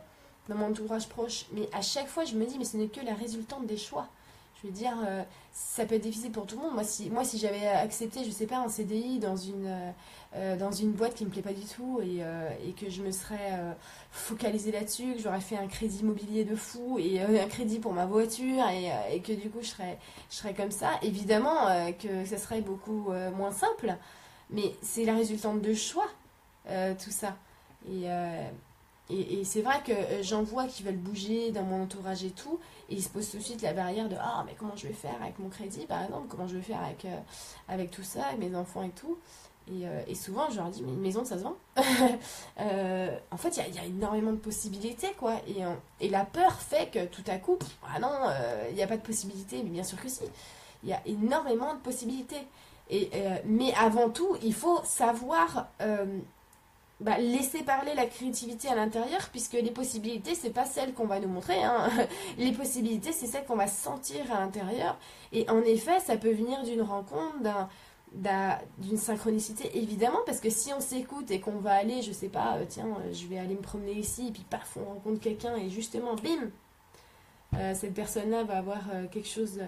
[0.47, 1.45] Dans mon entourage proche.
[1.51, 4.07] Mais à chaque fois, je me dis Mais ce n'est que la résultante des choix.
[4.71, 6.73] Dire, euh, ça peut être difficile pour tout le monde.
[6.73, 9.91] Moi, si, moi, si j'avais accepté, je sais pas, un CDI dans une, euh,
[10.35, 12.21] euh, dans une boîte qui me plaît pas du tout et,
[12.67, 13.53] et que je me serais
[14.11, 18.05] focalisée là-dessus, que j'aurais fait un crédit immobilier de fou et un crédit pour ma
[18.05, 19.97] voiture et, et que du coup je serais,
[20.29, 21.67] je serais comme ça, évidemment
[21.99, 23.95] que ça serait beaucoup moins simple.
[24.49, 26.07] Mais c'est la résultante de choix,
[26.65, 27.37] tout ça.
[27.89, 28.09] Et,
[29.09, 32.31] et, et c'est vrai que euh, j'en vois qui veulent bouger dans mon entourage et
[32.31, 34.87] tout, et ils se posent tout de suite la barrière de Ah, mais comment je
[34.87, 37.17] vais faire avec mon crédit, par exemple, comment je vais faire avec, euh,
[37.67, 39.17] avec tout ça, avec mes enfants et tout.
[39.67, 41.55] Et, euh, et souvent, je leur dis, mais une maison, ça se vend.
[43.31, 45.35] En fait, il y a- énormément de possibilités, quoi.
[45.47, 45.57] Et,
[46.05, 47.57] et la peur fait que tout à coup,
[47.93, 48.09] ah non,
[48.69, 49.61] il n'y a pas de possibilités.
[49.63, 50.21] Mais bien sûr que si.
[50.83, 52.47] Il y a énormément de possibilités.
[52.89, 53.09] Et,
[53.45, 55.67] mais avant tout, il faut savoir
[57.01, 61.19] bah, laisser parler la créativité à l'intérieur, puisque les possibilités, c'est pas celles qu'on va
[61.19, 61.61] nous montrer.
[61.63, 61.89] hein.
[62.37, 64.97] Les possibilités, c'est celles qu'on va sentir à l'intérieur.
[65.33, 67.69] Et en effet, ça peut venir d'une rencontre, d'un
[68.13, 72.29] d'un- d'une synchronicité évidemment parce que si on s'écoute et qu'on va aller je sais
[72.29, 75.19] pas euh, tiens euh, je vais aller me promener ici et puis paf on rencontre
[75.19, 76.49] quelqu'un et justement bim
[77.55, 78.79] euh, cette personne là va avoir
[79.11, 79.59] quelque chose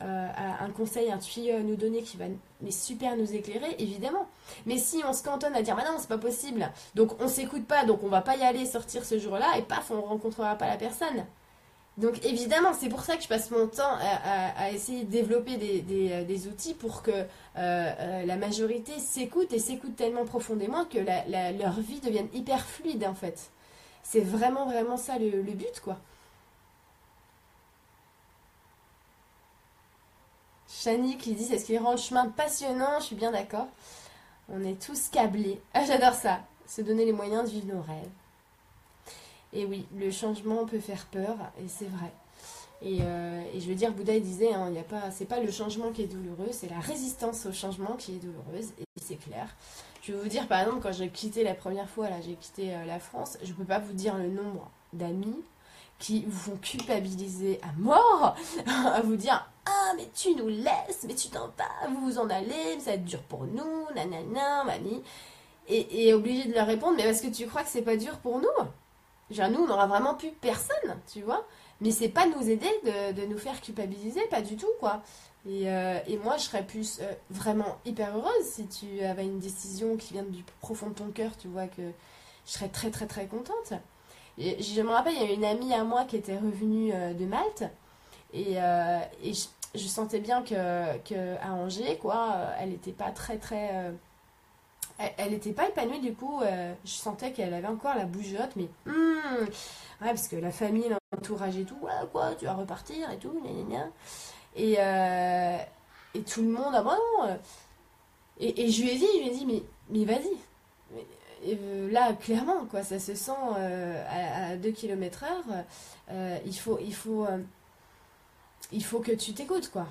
[0.00, 2.24] un conseil un tuyau à nous donner qui va
[2.60, 4.26] mais super nous éclairer évidemment
[4.66, 7.66] mais si on se cantonne à dire bah non c'est pas possible donc on s'écoute
[7.66, 10.56] pas donc on va pas y aller sortir ce jour là et paf on rencontrera
[10.56, 11.26] pas la personne
[12.00, 13.98] donc évidemment, c'est pour ça que je passe mon temps
[14.56, 17.24] à, essayer de développer des, des, euh, outils pour que euh,
[17.56, 23.14] euh, la majorité s'écoute et s'écoute tellement profondément que leur vie devienne hyper fluide en
[23.14, 23.50] fait.
[24.02, 25.98] C'est vraiment vraiment ça le but quoi.
[30.82, 33.68] Chani qui dit c'est ce qui rend le chemin passionnant, je suis bien d'accord.
[34.48, 35.60] On est tous câblés.
[35.74, 36.40] Ah j'adore ça.
[36.66, 38.08] Se donner les moyens de vivre nos rêves.
[39.52, 42.12] Et oui, le changement peut faire peur, et c'est vrai.
[42.82, 46.06] Et, euh, je veux dire, Bouddha disait, hein, pas, c'est pas le changement qui est
[46.06, 49.48] douloureux, c'est la résistance au changement qui est douloureuse, et c'est clair.
[50.02, 52.72] Je vais vous dire, par exemple, quand j'ai quitté la première fois, là, j'ai quitté
[52.72, 55.42] euh, la France, je peux pas vous dire le nombre d'amis
[56.00, 58.34] qui vous font culpabiliser à mort,
[58.66, 62.28] à vous dire, ah, mais tu nous laisses, mais tu t'en vas, vous vous en
[62.28, 65.02] allez, ça va être dur pour nous, nanana, mani.
[65.68, 68.18] Et, et obligé de leur répondre, mais parce que tu crois que c'est pas dur
[68.18, 68.48] pour nous
[69.30, 71.46] Genre, nous, on n'aura vraiment plus personne, tu vois.
[71.80, 75.02] Mais c'est pas nous aider de, nous faire culpabiliser, pas du tout, quoi.
[75.48, 79.96] Et, euh, moi, je serais plus euh, vraiment hyper heureuse si tu avais une décision
[79.96, 81.82] qui vient du profond de ton cœur, tu vois, que
[82.46, 83.72] je serais très, très, très contente.
[84.40, 87.26] Je me rappelle, il y a une amie à moi qui était revenue euh, de
[87.26, 87.64] Malte.
[88.32, 93.10] Et, euh, et je, sentais bien que, que à Angers, quoi, euh, elle n'était pas
[93.10, 93.92] très, très.
[95.18, 96.40] elle- n'était pas épanouie, du coup,
[96.84, 98.68] je sentais qu'elle avait encore la bougeotte, mais.
[98.86, 103.18] hmm, ouais, parce que la famille, l'entourage et tout, ouais, quoi, tu vas repartir et
[103.18, 103.32] tout,
[103.68, 103.88] gna.
[104.56, 104.74] Et,
[106.14, 107.38] et tout le monde, ah bah non.
[108.38, 110.36] Et, et je lui ai dit, je lui ai dit, mais, mais vas-y.
[111.46, 115.64] Euh, là, clairement, quoi, ça se sent euh, à, à 2 km heure.
[116.10, 117.26] euh, il faut, il faut,
[118.72, 119.86] il faut que tu t'écoutes, quoi.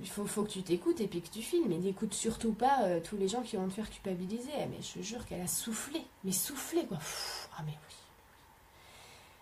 [0.00, 1.72] Il faut, faut que tu t'écoutes et puis que tu filmes.
[1.72, 4.52] Et n'écoute surtout pas tous les gens qui vont te faire culpabiliser.
[4.70, 6.04] Mais je jure qu'elle a soufflé.
[6.24, 6.98] Mais soufflé, quoi.
[7.56, 7.94] Ah, mais oui.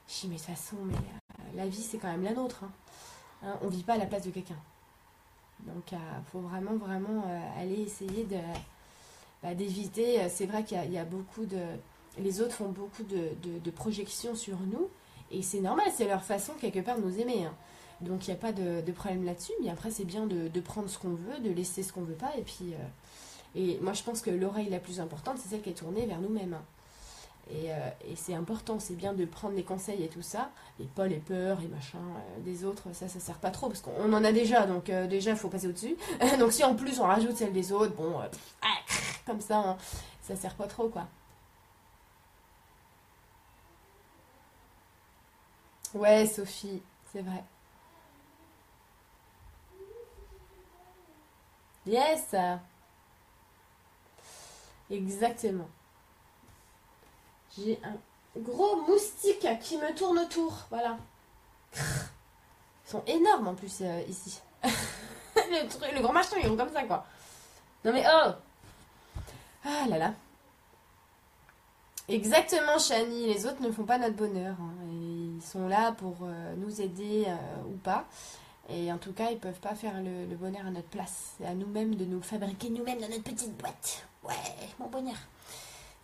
[0.07, 0.95] Je dis, mais de toute façon, mais,
[1.57, 2.63] la vie, c'est quand même la nôtre.
[2.63, 2.71] Hein.
[3.43, 4.59] Hein, on vit pas à la place de quelqu'un.
[5.61, 5.99] Donc, il
[6.31, 7.25] faut vraiment, vraiment
[7.59, 8.39] aller essayer de
[9.45, 10.21] bah, d'éviter.
[10.23, 11.61] euh, C'est vrai qu'il y, a- beaucoup de.
[12.19, 14.89] Les autres font beaucoup de, de- de projections sur nous.
[15.31, 17.45] Et c'est normal, c'est leur façon, quelque part, de nous aimer.
[17.45, 17.55] hein.
[18.01, 19.53] Donc, il n'y a pas de, de problème là-dessus.
[19.63, 22.15] Mais après, c'est bien de, de prendre ce qu'on veut, de laisser ce qu'on veut
[22.15, 22.33] pas.
[22.39, 22.73] Et puis.
[22.75, 22.77] euh,
[23.57, 26.21] et moi, je pense que l'oreille la plus importante, c'est celle qui est tournée vers
[26.21, 26.55] nous-mêmes.
[26.55, 26.65] hein.
[27.51, 27.75] Et, euh,
[28.11, 31.19] et c'est important, c'est bien de prendre les conseils et tout ça, et pas les
[31.19, 31.99] peurs et machin
[32.43, 35.37] des autres, ça, ça sert pas trop, parce qu'on en a déjà, donc déjà, il
[35.37, 35.95] faut passer au-dessus.
[36.39, 38.15] donc si en plus on rajoute celle des autres, bon,
[39.27, 39.79] comme ça, hein,
[40.23, 41.07] ça sert pas trop, quoi.
[45.95, 46.83] Ouais, Sophie,
[47.13, 47.45] c'est vrai.
[51.87, 52.35] Yes!
[54.91, 55.69] Exactement.
[57.57, 60.67] J'ai un gros moustique qui me tourne autour.
[60.71, 60.99] Voilà.
[61.77, 64.41] Ils sont énormes en plus euh, ici.
[64.65, 67.07] le, truc, le grand machin, ils sont comme ça quoi.
[67.85, 68.33] Non mais oh
[69.65, 70.15] Ah là là.
[72.09, 73.27] Exactement, Chani.
[73.33, 74.57] Les autres ne font pas notre bonheur.
[74.61, 74.75] hein.
[74.91, 77.37] Ils sont là pour euh, nous aider euh,
[77.69, 78.05] ou pas.
[78.69, 81.35] Et en tout cas, ils peuvent pas faire le, bonheur à notre place.
[81.39, 84.07] C'est à nous-mêmes de nous fabriquer nous-mêmes dans notre petite boîte.
[84.23, 84.35] Ouais,
[84.79, 85.17] mon bonheur.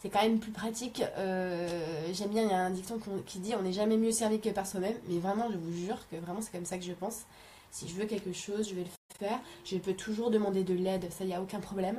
[0.03, 1.03] C'est quand même plus pratique.
[1.19, 4.41] Euh, J'aime bien, il y a un dicton qui dit on n'est jamais mieux servi
[4.41, 4.97] que par soi-même.
[5.09, 7.21] Mais vraiment, je vous jure que vraiment, c'est comme ça que je pense.
[7.71, 9.39] Si je veux quelque chose, je vais le faire.
[9.65, 11.99] Je peux toujours demander de l'aide, ça, il n'y a aucun problème.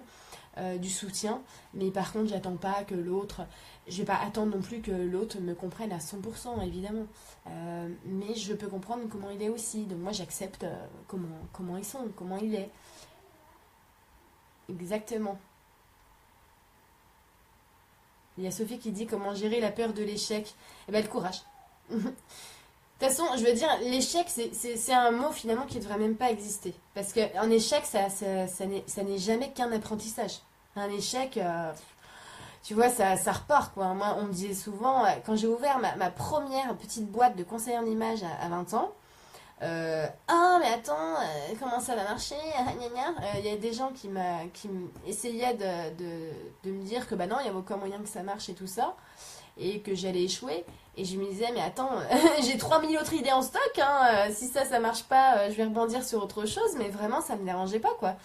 [0.58, 1.42] Euh, du soutien.
[1.74, 3.44] Mais par contre, j'attends pas que l'autre.
[3.88, 7.06] Je vais pas attendre non plus que l'autre me comprenne à 100%, évidemment.
[7.48, 9.86] Euh, mais je peux comprendre comment il est aussi.
[9.86, 12.70] Donc moi, j'accepte euh, comment, comment ils sont, comment il est.
[14.68, 15.40] Exactement.
[18.38, 20.54] Il y a Sophie qui dit comment gérer la peur de l'échec.
[20.90, 21.44] Eh ben, le courage.
[23.02, 26.16] De toute façon, je veux dire, l'échec, c'est- un mot finalement qui ne devrait même
[26.16, 26.76] pas exister.
[26.94, 30.40] Parce qu'un échec, ça, ça, ça n'est jamais qu'un apprentissage.
[30.76, 31.72] Un échec, euh,
[32.64, 33.88] tu vois, ça, ça repart, quoi.
[33.96, 37.44] Moi, on me disait souvent, euh, quand j'ai ouvert ma, ma première petite boîte de
[37.44, 38.92] conseil en image à, à 20 ans,
[39.64, 41.16] euh, ah, mais attends,
[41.60, 42.36] comment ça va marcher?
[42.56, 42.66] Ah,
[43.40, 44.10] Il y a des gens qui,
[44.54, 44.70] qui
[45.08, 46.30] essayaient de, de,
[46.66, 48.54] de me dire que bah non, il y a aucun moyen que ça marche et
[48.54, 48.96] tout ça,
[49.58, 50.66] et que j'allais échouer.
[50.98, 51.90] Et je me disais, mais attends,
[52.44, 55.56] j'ai 3000 autres idées en stock, hein, euh, si ça, ça marche pas, euh, je
[55.56, 58.16] vais rebondir sur autre chose, mais vraiment, ça me dérangeait pas, quoi.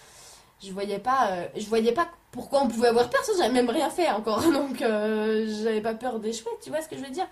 [0.63, 3.89] Je voyais pas, euh, je voyais pas pourquoi on pouvait avoir peur, j'avais même rien
[3.89, 7.29] fait encore, donc j'avais pas peur d'échouer, tu vois ce que je veux dire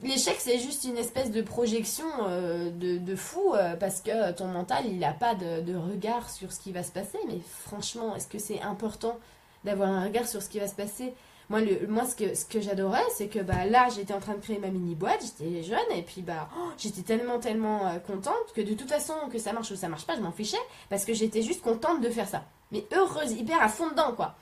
[0.00, 5.12] L'échec, c'est juste une espèce de projection de, fou parce que ton mental, il n'a
[5.12, 7.18] pas de regard sur ce qui va se passer.
[7.26, 9.18] Mais franchement, est-ce que c'est important
[9.64, 11.14] d'avoir un regard sur ce qui va se passer?
[11.50, 14.34] Moi, le, moi ce que, ce que j'adorais, c'est que bah, là, j'étais en train
[14.34, 18.52] de créer ma mini-boîte, j'étais jeune, et puis bah, oh, j'étais tellement, tellement euh, contente
[18.54, 20.58] que de toute façon, que ça marche ou ça marche pas, je m'en fichais
[20.90, 22.44] parce que j'étais juste contente de faire ça.
[22.70, 24.34] Mais heureuse, hyper à fond dedans, quoi.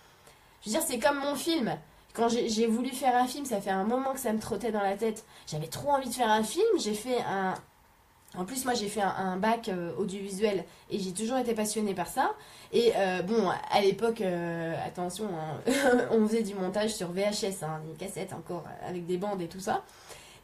[0.63, 1.77] Je veux dire, c'est comme mon film.
[2.13, 4.73] Quand j'ai j'ai voulu faire un film, ça fait un moment que ça me trottait
[4.73, 5.25] dans la tête.
[5.47, 6.67] J'avais trop envie de faire un film.
[6.79, 7.55] J'ai fait un.
[8.37, 12.07] En plus, moi, j'ai fait un, bac euh, audiovisuel et j'ai toujours été passionnée par
[12.07, 12.35] ça.
[12.73, 15.73] Et euh, bon, à l'époque, euh, attention, hein,
[16.11, 19.61] on faisait du montage sur VHS, hein, des cassettes encore avec des bandes et tout
[19.61, 19.83] ça.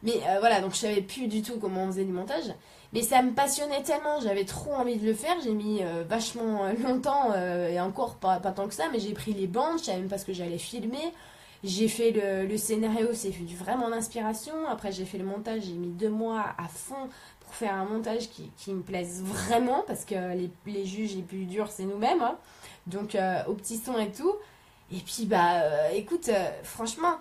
[0.01, 2.53] Mais voilà, donc je savais plus du tout comment on faisait du montage.
[2.91, 5.37] Mais ça me passionnait tellement, j'avais trop envie de le faire.
[5.41, 5.79] J'ai mis
[6.09, 9.85] vachement longtemps et encore pas, pas tant que ça, mais j'ai pris les bandes, je
[9.85, 11.13] savais même pas ce que j'allais filmer.
[11.63, 14.67] J'ai fait le, le scénario, c'est vraiment l'inspiration.
[14.69, 17.07] Après, j'ai fait le montage, j'ai mis deux mois à fond
[17.55, 20.15] faire un montage qui, me plaise vraiment parce que
[20.65, 22.21] les, juges les plus durs, c'est nous-mêmes.
[22.21, 22.37] hein.
[22.87, 24.33] Donc, euh, au petit son et tout.
[24.91, 27.15] Et puis, bah, euh, écoute, euh, franchement,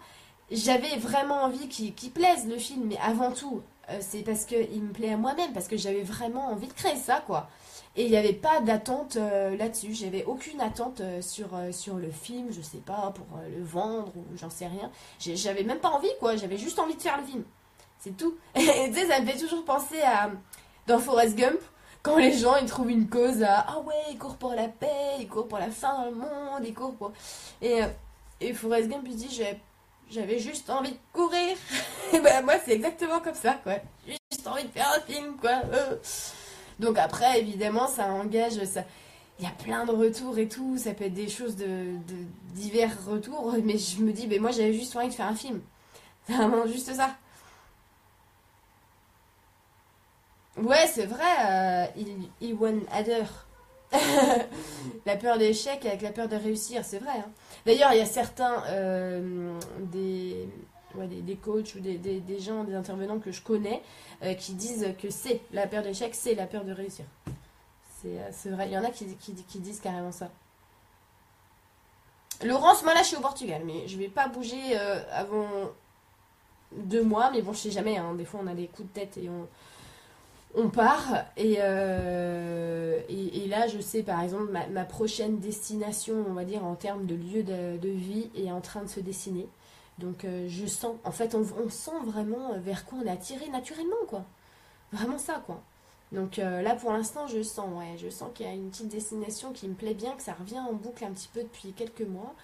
[0.50, 3.62] j'avais vraiment envie qu'il plaise le film, mais avant tout,
[4.00, 7.22] c'est parce qu'il me plaît à moi-même, parce que j'avais vraiment envie de créer ça,
[7.26, 7.48] quoi.
[7.96, 9.92] Et il n'y avait pas d'attente là-dessus.
[9.94, 14.50] J'avais aucune attente sur, sur le film, je sais pas, pour le vendre ou j'en
[14.50, 14.90] sais rien.
[15.18, 16.36] J'avais même pas envie, quoi.
[16.36, 17.44] J'avais juste envie de faire le film.
[18.02, 18.34] C'est tout.
[18.56, 20.30] Et tu sais, ça me fait toujours penser à.
[20.88, 21.60] Dans Forrest Gump,
[22.02, 23.64] quand les gens ils trouvent une cause à.
[23.68, 26.64] Ah ouais, ils courent pour la paix, ils courent pour la fin dans le monde,
[26.64, 27.12] ils courent pour.
[27.60, 27.86] Et, euh,
[28.40, 29.40] et Forrest Gump il dit
[30.10, 31.56] J'avais juste envie de courir.
[32.12, 33.74] Et ben moi, c'est exactement comme ça, quoi.
[34.04, 35.62] Juste envie de faire un film, quoi.
[35.72, 35.96] Euh.
[36.80, 38.62] Donc après, évidemment, ça engage.
[38.64, 38.82] Ça...
[39.38, 40.76] Il y a plein de retours et tout.
[40.78, 41.94] Ça peut être des choses de,
[42.54, 43.54] divers retours.
[43.62, 45.60] Mais je me dis, ben moi, j'avais juste envie de faire un film.
[46.26, 47.16] C'est vraiment juste ça.
[50.58, 53.24] Ouais, c'est vrai, euh, il, il one Adder.
[55.06, 57.12] la peur d'échec avec la peur de réussir, c'est vrai.
[57.18, 57.30] hein.
[57.66, 60.48] D'ailleurs, il y a certains euh, des,
[60.94, 63.82] ouais, des, des coachs ou des, des- des gens, des intervenants que je connais
[64.22, 67.04] euh, qui disent que c'est la peur d'échec, c'est la peur de réussir.
[68.02, 68.18] C'est
[68.50, 70.30] euh, vrai, il y en a qui, qui, qui disent carrément ça.
[72.44, 74.76] Laurence, moi là je suis au Portugal, mais je vais pas bouger
[75.12, 75.46] avant
[76.72, 78.92] deux mois, mais bon, je sais jamais, hein, des fois on a des coups de
[79.00, 79.46] tête et on,
[80.54, 81.24] on part.
[81.36, 86.64] Et, euh, et, et là, je sais par exemple, ma, prochaine destination, on va dire,
[86.64, 89.48] en termes de lieu de, vie, est en train de se dessiner.
[89.98, 93.96] Donc euh, je sens, en fait, on, sent vraiment vers quoi on est attiré naturellement,
[94.08, 94.24] quoi.
[94.92, 95.62] Vraiment ça, quoi.
[96.12, 98.88] Donc euh, là, pour l'instant, je sens, ouais, je sens qu'il y a une petite
[98.88, 102.02] destination qui me plaît bien, que ça revient en boucle un petit peu depuis quelques
[102.02, 102.34] mois.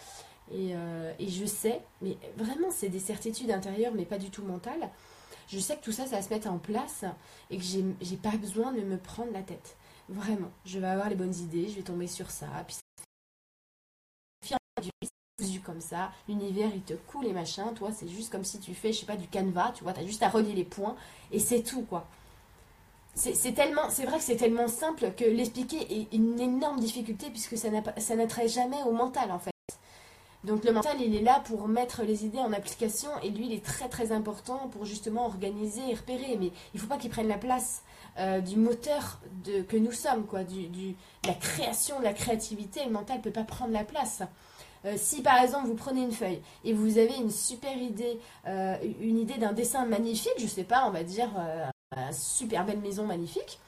[0.51, 0.73] Et,
[1.19, 4.89] et je sais, mais vraiment, c'est des certitudes intérieures, mais pas du tout mentales.
[5.49, 7.05] Je sais que tout ça, ça va se mettre en place
[7.51, 9.77] et que j'ai pas besoin de me prendre la tête.
[10.09, 12.47] Vraiment, je vais avoir les bonnes idées, je vais tomber sur ça.
[12.67, 12.77] Puis
[15.65, 18.93] comme ça, l'univers il te coule les machins, toi c'est juste comme si tu fais,
[18.93, 20.97] je sais pas, du canevas, tu vois, t'as juste à relier les points
[21.31, 22.07] et c'est tout quoi.
[23.15, 27.59] C'est tellement, c'est vrai que c'est tellement simple que l'expliquer est une énorme difficulté puisque
[27.59, 29.51] ça n'a pas- ça n'attrait jamais au mental en fait.
[30.45, 33.53] Donc le mental il est là pour mettre les idées en application et lui il
[33.53, 37.27] est très très important pour justement organiser et repérer mais il faut pas qu'il prenne
[37.29, 37.83] la place
[38.19, 40.95] euh, du moteur de, que nous sommes quoi, du, du-
[41.27, 44.23] la création, de la créativité, le mental peut pas prendre la place.
[44.85, 48.77] Euh, si par exemple vous prenez une feuille et vous avez une super idée, euh,
[49.01, 51.29] une idée d'un dessin magnifique, je sais pas, on va dire
[51.97, 53.59] une super belle maison magnifique,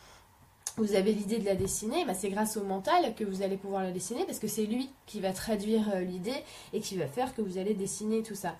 [0.76, 3.82] vous avez l'idée de la dessiner, bah, c'est grâce au mental que vous allez pouvoir
[3.82, 7.34] la dessiner parce que c'est lui qui va traduire euh, l'idée et qui va faire
[7.34, 8.56] que vous allez dessiner tout ça.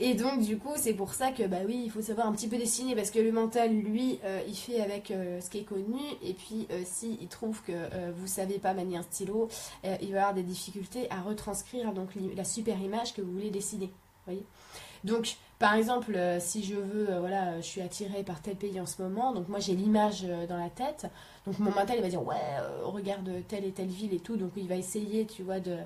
[0.00, 2.46] Et donc du coup c'est pour ça que bah oui il faut savoir un petit
[2.46, 5.64] peu dessiner parce que le mental lui euh, il fait avec euh, ce qui est
[5.64, 7.72] connu et puis euh, si il trouve que
[8.12, 9.48] vous savez pas manier un stylo
[9.84, 13.90] il va avoir des difficultés à retranscrire donc la super image que vous voulez dessiner.
[14.24, 14.44] Voyez
[15.04, 19.02] donc par exemple si je veux voilà je suis attirée par tel pays en ce
[19.02, 21.06] moment donc moi j'ai l'image dans la tête
[21.48, 24.36] donc mon mental il va dire ouais euh, regarde telle et telle ville et tout
[24.36, 25.78] donc il va essayer tu vois de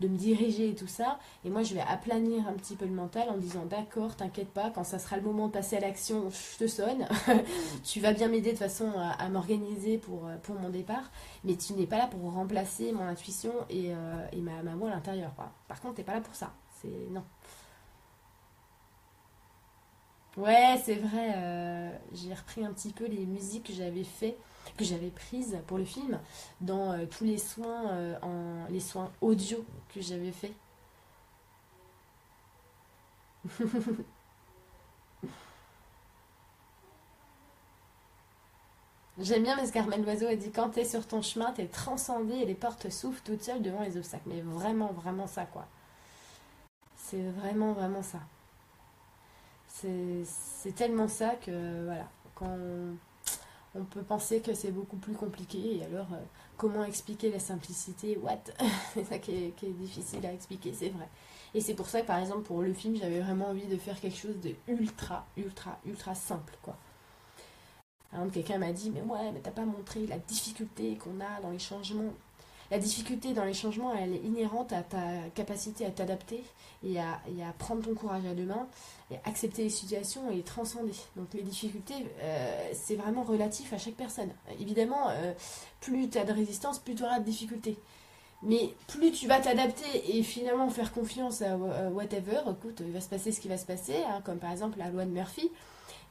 [0.00, 1.18] de me diriger et tout ça.
[1.44, 4.70] Et moi, je vais aplanir un petit peu le mental en disant d'accord, t'inquiète pas,
[4.70, 7.06] quand ça sera le moment de passer à l'action, je te sonne.
[7.84, 11.10] tu vas bien m'aider de façon à, à m'organiser pour, euh, pour mon départ.
[11.44, 14.88] Mais tu n'es pas là pour remplacer mon intuition et, euh, et ma, ma voix
[14.90, 15.34] à l'intérieur.
[15.36, 15.52] quoi.
[15.68, 16.52] Par contre, t'es pas là pour ça.
[16.82, 17.22] C'est non.
[20.36, 21.32] Ouais, c'est vrai.
[21.36, 24.36] euh, j'ai repris un petit peu les musiques que j'avais fait,
[24.76, 26.18] que j'avais prises pour le film,
[26.60, 30.52] dans euh, tous les soins, euh, en, les soins audio que j'avais fait.
[39.18, 42.34] J'aime bien, mais ce qu'Armel Loiseau a dit quand t'es sur ton chemin, t'es transcendé
[42.34, 44.28] et les portes s'ouvrent toutes seules devant les obstacles.
[44.28, 45.66] Mais vraiment, vraiment ça, quoi.
[46.96, 48.18] C'est vraiment, vraiment ça.
[49.74, 52.56] C'est tellement ça que, voilà, quand
[53.74, 56.22] on, peut penser que c'est beaucoup plus compliqué, et alors, euh,
[56.56, 58.16] comment expliquer la simplicité?
[58.16, 58.38] What?
[58.94, 61.08] C'est ça qui est, difficile à expliquer, c'est vrai.
[61.54, 64.00] Et c'est pour ça que, par exemple, pour le film, j'avais vraiment envie de faire
[64.00, 66.76] quelque chose de ultra, ultra, ultra simple, quoi.
[68.12, 71.50] Exemple, quelqu'un m'a dit, mais ouais, mais t'as pas montré la difficulté qu'on a dans
[71.50, 72.14] les changements.
[72.70, 74.98] La difficulté dans les changements, elle est inhérente à ta
[75.34, 76.42] capacité à t'adapter
[76.82, 77.12] et à,
[77.46, 78.66] à prendre ton courage à deux mains
[79.10, 80.94] et accepter les situations et les transcender.
[81.16, 84.30] Donc les difficultés, euh, c'est vraiment relatif à chaque personne.
[84.60, 85.32] Évidemment, euh,
[85.80, 87.78] plus tu as de résistance, plus tu auras de difficultés.
[88.42, 93.08] Mais plus tu vas t'adapter et finalement faire confiance à whatever, écoute, il va se
[93.08, 95.50] passer ce qui va se passer, hein, comme par exemple la loi de Murphy,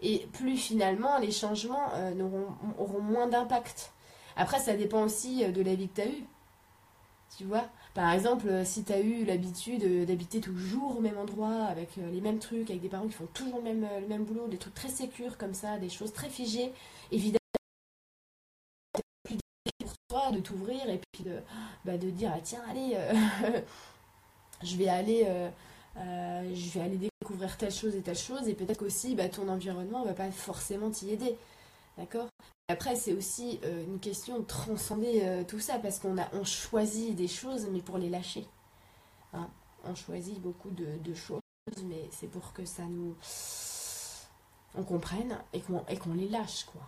[0.01, 3.91] et plus finalement les changements euh, n'auront- auront moins d'impact.
[4.35, 6.23] Après, ça dépend aussi de la vie que tu as eue.
[7.37, 11.17] Tu vois Par exemple, euh, si tu as eu l'habitude euh, d'habiter toujours au même
[11.17, 14.07] endroit, avec euh, les mêmes trucs, avec des parents qui font toujours le même, le
[14.07, 16.71] même boulot, des trucs très sécures comme ça, des choses très figées,
[17.11, 17.39] évidemment,
[19.23, 19.37] plus
[19.79, 21.39] pour toi de t'ouvrir et puis de,
[21.85, 22.97] bah, de dire, ah, tiens, allez,
[24.63, 25.27] je vais aller
[25.95, 30.03] je vais aller découvrir telle chose et telle chose, et peut-être qu'aussi bah, ton environnement
[30.05, 31.35] va pas forcément t'y aider.
[31.97, 32.27] D'accord?
[32.69, 36.43] Après, c'est aussi euh, une question de transcender euh, tout ça, parce qu'on a on
[36.43, 38.47] choisit des choses, mais pour les lâcher.
[39.33, 39.49] Hein?
[39.83, 41.41] On choisit beaucoup de, choses,
[41.83, 43.15] mais c'est pour que ça nous.
[44.75, 46.81] on comprenne et qu'on les lâche, quoi.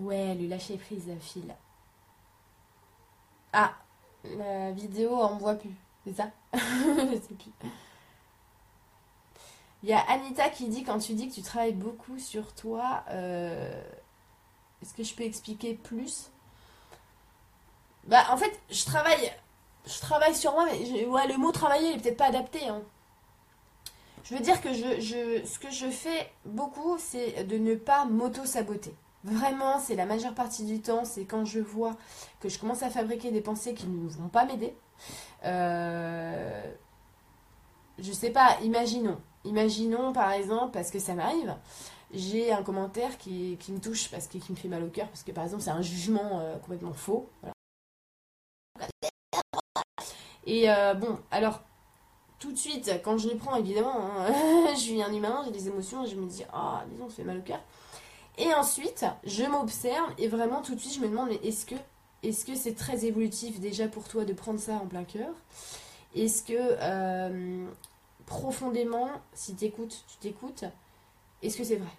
[0.00, 1.54] Ouais, le lâcher prise, fil.
[3.52, 3.74] Ah,
[4.24, 5.74] la vidéo, on voit plus.
[6.04, 6.30] C'est ça?
[6.54, 7.52] Je sais plus.
[9.82, 13.04] Il y a Anita qui dit quand tu dis que tu travailles beaucoup sur toi,
[13.10, 13.82] euh,
[14.82, 16.30] est-ce que je peux expliquer plus?
[18.06, 19.32] Bah en fait, je travaille,
[19.86, 22.66] je travaille sur moi, mais ouais, le mot travailler il est peut-être pas adapté.
[22.68, 22.82] hein.
[24.24, 28.04] Je veux dire que je, je- ce que je fais beaucoup, c'est de ne pas
[28.04, 28.94] m'auto-saboter.
[29.24, 31.96] Vraiment, c'est la majeure partie du temps, c'est quand je vois
[32.40, 34.74] que je commence à fabriquer des pensées qui ne vont pas m'aider.
[35.44, 36.62] Euh,
[37.98, 39.20] je sais pas, imaginons.
[39.44, 41.54] Imaginons par exemple, parce que ça m'arrive,
[42.12, 45.22] j'ai un commentaire qui, me touche parce que qui me fait mal au cœur, parce
[45.22, 47.28] que par exemple c'est un jugement euh, complètement faux.
[50.46, 51.60] Et euh, bon, alors
[52.38, 54.32] tout de suite, quand je le prends, évidemment, hein,
[54.74, 57.38] je suis un humain, j'ai des émotions, je me dis, ah, disons, ça fait mal
[57.38, 57.60] au cœur.
[58.38, 61.74] Et ensuite, je m'observe et vraiment tout de suite, je me demande, est-ce que
[62.22, 65.32] est-ce que c'est très évolutif déjà pour toi de prendre ça en plein cœur?
[66.14, 67.66] Est-ce que euh,
[68.30, 70.64] profondément, si t'écoutes, tu t'écoutes,
[71.42, 71.90] est-ce que c'est vrai?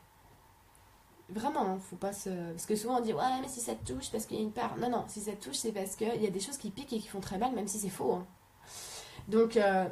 [1.30, 2.30] Vraiment, hein, faut pas se.
[2.52, 4.44] Parce que souvent on dit, ouais, mais si ça te touche, parce qu'il y a
[4.44, 4.78] une part.
[4.78, 6.94] Non, non, si ça te touche, c'est parce qu'il y a des choses qui piquent
[6.94, 8.14] et qui font très mal, même si c'est faux.
[8.14, 8.26] hein.
[9.28, 9.88] Donc, euh,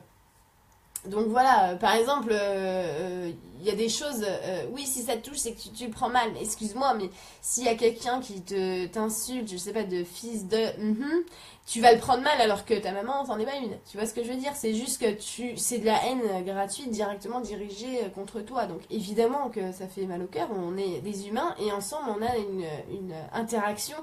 [1.06, 3.32] donc voilà, euh, par exemple, euh, euh,
[3.62, 4.26] il y a des choses.
[4.74, 6.30] oui, si ça te touche, c'est que tu, le prends mal.
[6.42, 7.10] Excuse-moi, mais
[7.42, 10.58] s'il y a quelqu'un qui te t'insulte, je sais pas, de fils de.
[10.82, 11.24] mhm,
[11.66, 13.78] tu vas le prendre mal alors que ta maman, c'en est pas une.
[13.90, 14.54] Tu vois ce que je veux dire?
[14.56, 18.66] C'est juste que tu, c'est de la haine gratuite directement dirigée contre toi.
[18.66, 20.50] Donc évidemment que ça fait mal au cœur.
[20.52, 23.98] On est des humains et ensemble on a une, une interaction.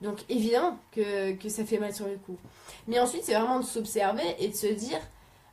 [0.00, 2.36] Donc évidemment que, que ça fait mal sur le coup.
[2.88, 5.00] Mais ensuite c'est vraiment de s'observer et de se dire,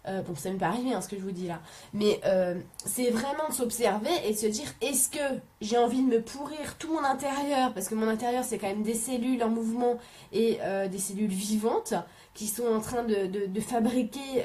[0.08, 1.60] euh, bon ça me paraît bien ce que je vous dis là,
[1.94, 6.08] mais euh, c'est vraiment de s'observer et de se dire est-ce que j'ai envie de
[6.08, 7.74] me pourrir tout mon intérieur?
[7.74, 9.98] Parce que mon intérieur c'est quand même des cellules en mouvement
[10.32, 11.94] et euh, des cellules vivantes
[12.34, 14.44] qui sont en train de, de- fabriquer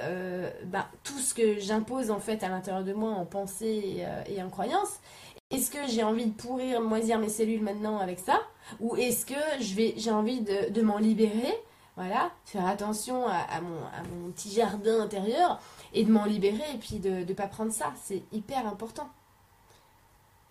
[0.66, 4.50] bah, tout ce que j'impose en fait à l'intérieur de moi en pensée et, en
[4.50, 5.00] croyance.
[5.50, 8.40] Est-ce que j'ai envie de pourrir, moisir mes cellules maintenant avec ça?
[8.80, 11.54] Ou est-ce que j'ai envie de, de m'en libérer?
[11.98, 15.60] Voilà, faire attention à, mon, petit jardin intérieur
[15.92, 17.92] et de m'en libérer et puis de ne pas prendre ça.
[18.00, 19.08] C'est hyper important.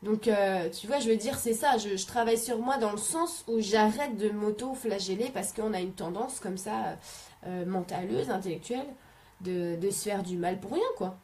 [0.04, 1.78] Donc, euh, tu vois, je veux dire, c'est ça.
[1.78, 5.94] Je, travaille sur moi dans le sens où j'arrête de m'auto-flageller parce qu'on a une
[5.94, 6.98] tendance comme ça,
[7.46, 8.88] euh, mentaleuse, intellectuelle,
[9.40, 11.16] de, de se faire du mal pour rien, quoi.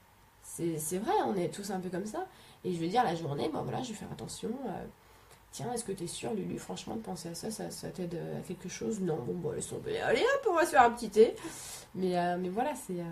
[0.41, 2.27] C'est vrai, on est tous un peu comme ça.
[2.63, 4.51] Et je veux dire, la journée, bon voilà, je vais faire attention.
[4.67, 4.85] euh,
[5.53, 8.67] Tiens, est-ce que t'es sûr, Lulu, franchement, de penser à ça, ça, t'aide à quelque
[8.69, 8.99] chose?
[9.01, 9.99] Non, bon, bon, laisse tomber.
[9.99, 11.35] Allez, hop, on va se faire un petit thé.
[11.95, 12.99] Mais, euh, mais voilà, c'est.
[12.99, 13.05] euh,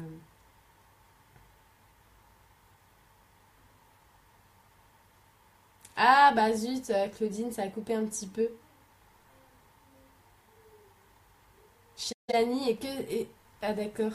[5.96, 8.50] Ah, bah zut, euh, Claudine, ça a coupé un petit peu.
[12.30, 12.88] Chani et que.
[12.88, 13.30] et-
[13.62, 14.12] Ah, d'accord.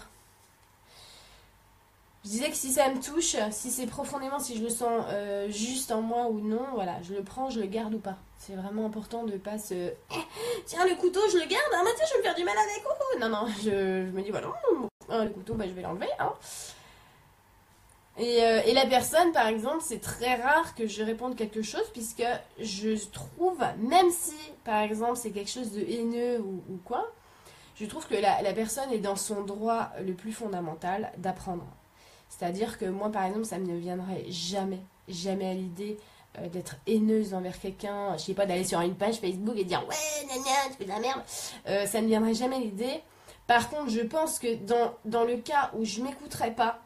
[2.27, 5.49] Je disais que si ça me touche, si c'est profondément, si je le sens euh,
[5.49, 8.16] juste en moi ou non, voilà, je le prends, je le garde ou pas.
[8.37, 9.74] C'est vraiment important de pas se.
[9.74, 9.95] Eh,
[10.64, 12.83] Tiens, le couteau, je le garde, ah bah je vais me faire du mal avec.
[12.85, 13.18] oh, oh.
[13.20, 16.09] Non, non, je, me dis, voilà, oh, le couteau, bah, je vais l'enlever.
[16.18, 16.33] Hein.
[18.18, 21.89] Et, euh, et la personne, par exemple, c'est très rare que je réponde quelque chose,
[21.93, 22.27] puisque
[22.59, 27.09] je trouve, même si, par exemple, c'est quelque chose de haineux ou, quoi,
[27.77, 31.66] je trouve que la personne est dans son droit le plus fondamental d'apprendre.
[32.29, 35.97] C'est-à-dire que moi, par exemple, ça ne viendrait jamais, jamais à l'idée
[36.39, 38.16] euh, d'être haineuse envers quelqu'un.
[38.16, 40.89] Je sais pas, d'aller sur une page Facebook et dire ouais, gna, tu fais de
[40.91, 41.22] la merde.
[41.68, 43.01] Euh, ça ne viendrait jamais à l'idée.
[43.47, 46.81] Par contre, je pense que dans, dans le cas où je m'écouterais pas,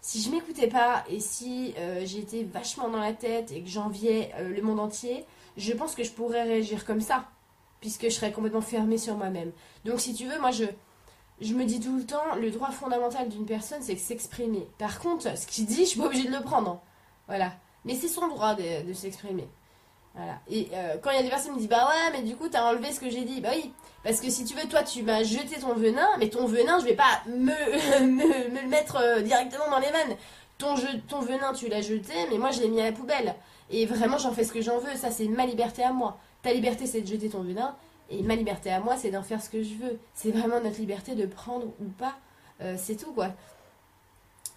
[0.00, 4.32] si je m'écoutais pas et si euh, j'étais vachement dans la tête et que j'enviais
[4.40, 7.26] le monde entier, je pense que je pourrais réagir comme ça,
[7.80, 9.52] puisque je serais complètement fermée sur moi-même.
[9.84, 10.64] Donc si tu veux, moi je,
[11.40, 14.66] je me dis tout le temps, le droit fondamental d'une personne, c'est de s'exprimer.
[14.78, 16.80] Par contre, ce qu'il dit, je suis pas obligée de le prendre.
[17.26, 17.52] Voilà.
[17.84, 19.48] Mais c'est son droit de, s'exprimer.
[20.14, 20.38] Voilà.
[20.50, 22.36] Et euh, quand il y a des personnes qui me disent, bah ouais, mais du
[22.36, 23.40] coup, t'as enlevé ce que j'ai dit.
[23.40, 23.72] Bah oui.
[24.02, 26.84] Parce que si tu veux, toi, tu m'as jeté ton venin, mais ton venin, je
[26.84, 30.16] vais pas me, me, me le mettre euh, directement dans les veines.
[30.58, 33.34] Ton, je- ton venin, tu l'as jeté, mais moi, je l'ai mis à la poubelle.
[33.70, 34.94] Et vraiment, j'en fais ce que j'en veux.
[34.96, 36.18] Ça, c'est ma liberté à moi.
[36.42, 37.74] Ta liberté, c'est de jeter ton venin.
[38.10, 39.98] Et ma liberté à moi, c'est d'en faire ce que je veux.
[40.14, 42.16] C'est vraiment notre liberté de prendre ou pas
[42.62, 43.28] Euh, c'est tout quoi.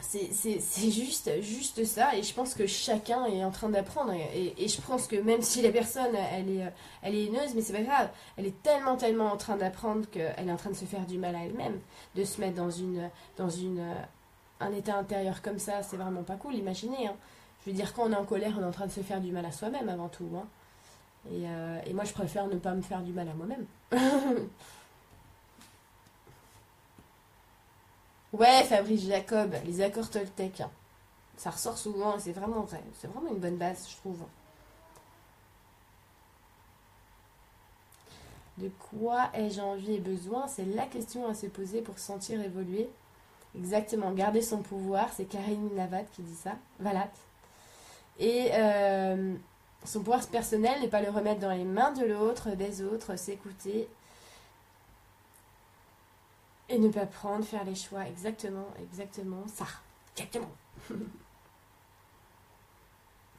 [0.02, 4.12] C'est juste, juste ça, et je pense que chacun est en train d'apprendre.
[4.12, 6.70] Et, et je pense que même si la personne, elle est, euh,
[7.02, 10.48] elle est haineuse, mais c'est pas grave, elle est tellement, tellement en train d'apprendre qu'elle
[10.50, 11.80] est en train de se faire du mal à elle-même,
[12.16, 13.94] de se mettre dans une, dans une, euh,
[14.60, 17.08] un état intérieur comme ça, c'est vraiment pas cool, imaginez.
[17.08, 17.16] Hein.
[17.66, 19.22] Je veux dire, quand on est en colère, on est en train de se faire
[19.22, 20.30] du mal à soi-même avant tout.
[20.36, 20.46] hein.
[21.32, 23.66] Et, euh, et moi, je préfère ne pas me faire du mal à moi-même.
[28.34, 30.62] ouais, Fabrice Jacob, les accords Toltec.
[30.62, 30.72] hein.
[31.38, 32.82] Ça ressort souvent et c'est vraiment vrai.
[33.00, 34.20] C'est vraiment une bonne base, je trouve.
[38.58, 40.48] De quoi ai-je envie et besoin?
[40.48, 42.90] C'est la question à se poser pour se sentir évoluer.
[43.56, 46.54] Exactement, garder son pouvoir, c'est Karine Lavat qui dit ça.
[46.80, 47.10] Valat.
[48.20, 49.36] Et euh,
[49.86, 53.88] son pouvoir personnel n'est pas le remettre dans les mains de l'autre, des autres, s'écouter
[56.70, 58.08] et ne pas prendre, faire les choix.
[58.08, 59.66] Exactement, exactement ça.
[60.16, 60.52] Exactement.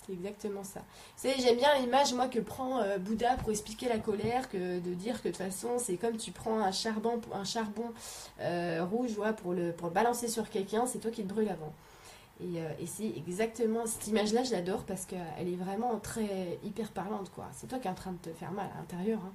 [0.07, 0.81] C'est exactement ça.
[0.81, 4.79] Vous savez, j'aime bien l'image, moi, que prend euh, Bouddha pour expliquer la colère, que
[4.79, 7.19] de dire que de toute façon, c'est comme tu prends un charbon,
[8.41, 11.73] euh, rouge pour, le, le balancer sur quelqu'un, c'est toi qui te brûle avant.
[12.41, 16.91] Et, euh, et c'est exactement cette image-là, je l'adore parce qu'elle est vraiment très hyper
[16.91, 17.47] parlante, quoi.
[17.53, 19.21] C'est toi qui es en train de te faire mal à l'intérieur.
[19.25, 19.33] hein.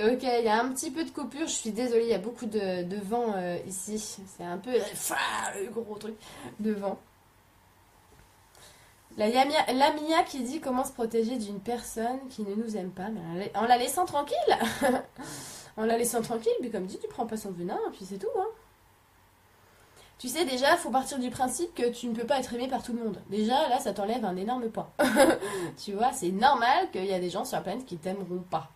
[0.00, 2.18] Ok, il y a un petit peu de coupure, je suis désolée, il y a
[2.18, 3.98] beaucoup de, vent euh, ici.
[4.36, 6.16] C'est un peu le gros truc
[6.58, 6.98] de vent.
[9.16, 13.06] La Yamia- Lamia qui dit comment se protéger d'une personne qui ne nous aime pas,
[13.54, 14.36] en la laissant tranquille.
[15.76, 18.26] en la laissant tranquille, mais comme dit, tu prends pas son venin, puis c'est tout.
[18.38, 18.46] Hein.
[20.18, 22.82] Tu sais, déjà, faut partir du principe que tu ne peux pas être aimé par
[22.82, 23.20] tout le monde.
[23.28, 24.90] Déjà, là, ça t'enlève un énorme poids.
[25.84, 28.70] tu vois, c'est normal qu'il y a des gens sur la planète qui t'aimeront pas.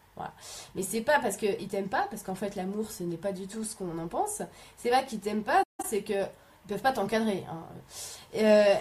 [0.75, 3.47] Mais c'est pas parce qu'ils t'aiment pas, parce qu'en fait, l'amour, ce n'est pas du
[3.47, 4.43] tout ce qu'on en pense.
[4.77, 7.45] C'est pas qu'ils t'aiment pas, c'est que ils peuvent pas t'encadrer.
[7.49, 7.63] hein.
[8.35, 8.75] Euh,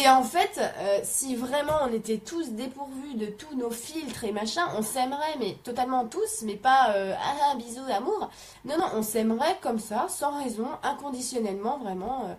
[0.00, 4.32] et en fait, euh, si vraiment on était tous dépourvus de tous nos filtres et
[4.32, 8.30] machin, on s'aimerait, mais totalement tous, mais pas euh, ah bisous amour.
[8.64, 12.26] Non, non, on s'aimerait comme ça, sans raison, inconditionnellement, vraiment.
[12.26, 12.34] euh,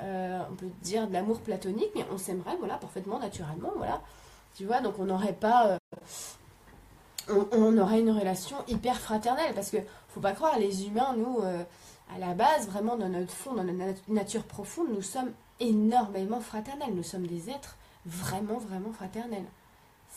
[0.00, 4.00] euh, on peut dire de l'amour platonique, mais on s'aimerait, voilà, parfaitement, naturellement, voilà.
[4.54, 5.78] Tu vois, donc on n'aurait pas.
[7.28, 9.78] on, aurait une relation hyper fraternelle, parce que
[10.08, 11.40] faut pas croire, les humains, nous,
[12.14, 16.40] à la base, vraiment, dans notre fond, dans notre nat- nature profonde, nous sommes énormément
[16.40, 16.94] fraternels.
[16.94, 19.46] Nous sommes des êtres vraiment, vraiment fraternels.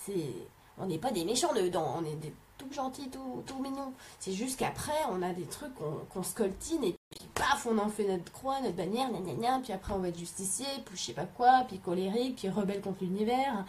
[0.06, 0.34] C'est,
[0.78, 3.94] on n'est pas des méchants dedans, on est des tout gentils, tout, tout mignons.
[4.20, 7.78] C'est juste qu'après, on a des trucs qu'on qu'on se coltine et puis paf, on
[7.78, 11.02] en fait notre croix, notre bannière, gna puis après on va être justicier, puis je
[11.02, 13.66] sais pas quoi, puis colérique, puis rebelle contre l'univers.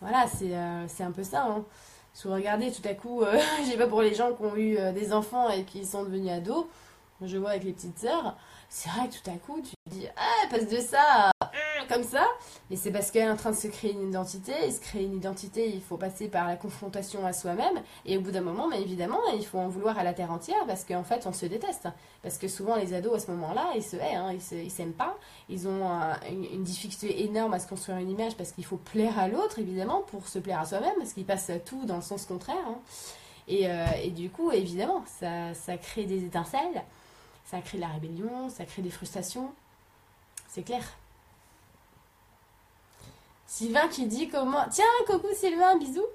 [0.00, 1.44] Voilà, c'est euh, un peu ça.
[1.44, 1.64] Hein.
[2.12, 4.56] Si vous regardez tout à coup, euh, je sais pas pour les gens qui ont
[4.56, 6.66] eu euh, des enfants et qui sont devenus ados,
[7.22, 8.36] je vois avec les petites sœurs,
[8.72, 12.04] c'est vrai tout à coup tu te dis ah passe de ça à hum, comme
[12.04, 12.24] ça,
[12.70, 15.02] mais c'est parce qu'elle est en train de se créer une identité, et se créer
[15.04, 18.68] une identité il faut passer par la confrontation à soi-même, et au bout d'un moment,
[18.68, 21.46] mais évidemment, il faut en vouloir à la terre entière parce qu'en fait on se
[21.46, 21.88] déteste,
[22.22, 25.16] parce que souvent les ados à ce moment-là ils se haient, hein, ils s'aiment pas,
[25.48, 28.76] ils ont un- une, une difficulté énorme à se construire une image parce qu'il faut
[28.76, 32.02] plaire à l'autre évidemment pour se plaire à soi-même, parce qu'ils passent tout dans le
[32.02, 32.56] sens contraire.
[32.68, 32.78] hein.
[33.48, 36.84] Et, euh, et du coup, évidemment, ça, ça crée des étincelles,
[37.50, 39.52] ça crée de la rébellion, ça crée des frustrations.
[40.48, 40.84] C'est clair.
[43.46, 44.64] Sylvain qui dit comment...
[44.70, 46.06] Tiens, coucou Sylvain, bisous.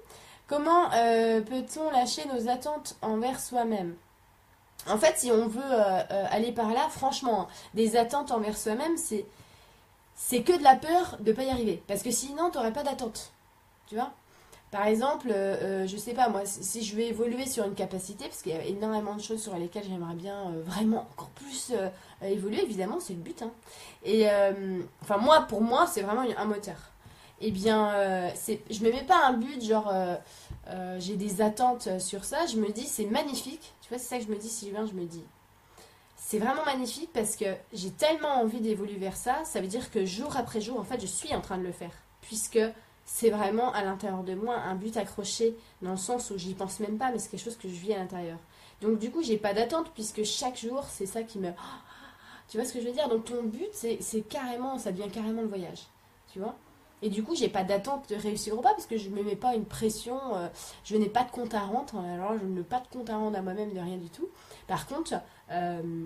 [0.46, 3.96] Comment euh, peut-on lâcher nos attentes envers soi-même?
[4.88, 8.96] En fait, si on veut euh, euh, aller par là, franchement, des attentes envers soi-même,
[8.96, 11.82] c'est que de la peur de pas y arriver.
[11.86, 13.32] Parce que sinon, tu n'aurais pas d'attente.
[13.88, 14.12] Tu vois?
[14.76, 18.24] Par exemple, euh, euh, je sais pas, moi, si je vais évoluer sur une capacité,
[18.26, 21.72] parce qu'il y a énormément de choses sur lesquelles j'aimerais bien euh, vraiment encore plus
[21.72, 21.88] euh,
[22.22, 23.40] évoluer, évidemment, c'est le but.
[23.40, 23.50] hein.
[24.04, 24.26] Et
[25.00, 26.76] enfin, moi, pour moi, c'est vraiment un moteur.
[27.40, 29.90] Eh bien, c'est, je me mets pas un but, genre,
[30.98, 32.44] j'ai des attentes sur ça.
[32.46, 33.72] Je me dis, c'est magnifique.
[33.80, 35.24] Tu vois, c'est ça que je me dis, Sylvain, je me dis.
[36.16, 39.36] C'est vraiment magnifique parce que j'ai tellement envie d'évoluer vers ça.
[39.44, 41.72] Ça veut dire que jour après jour, en fait, je suis en train de le
[41.72, 41.92] faire.
[42.20, 42.58] Puisque
[43.06, 46.80] c'est vraiment à l'intérieur de moi un but accroché dans le sens où j'y pense
[46.80, 48.38] même pas, mais c'est quelque chose que je vis à l'intérieur.
[48.82, 51.50] Donc du coup, j'ai pas d'attente puisque chaque jour, c'est ça qui me...
[52.48, 53.08] Tu vois ce que je veux dire?
[53.08, 55.80] Donc ton but, c'est carrément, ça devient carrément le voyage.
[56.32, 56.54] Tu vois?
[57.02, 59.36] Et du coup, j'ai pas d'attente de réussir ou pas parce que je me mets
[59.36, 60.48] pas une pression, euh,
[60.84, 61.98] je n'ai pas de compte à rendre.
[61.98, 64.28] Alors, je ne mets pas de compte à rendre à moi-même de rien du tout.
[64.66, 65.14] Par contre,
[65.50, 66.04] euh,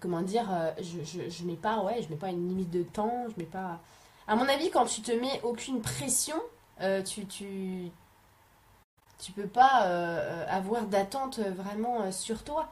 [0.00, 2.82] comment dire, euh, je, je, je mets pas, ouais, je mets pas une limite de
[2.82, 3.80] temps, je mets pas.
[4.28, 6.36] À mon avis, quand tu te mets aucune pression,
[6.80, 7.90] euh, tu, tu,
[9.22, 12.68] Tu peux pas euh, avoir d'attente vraiment euh, sur toi.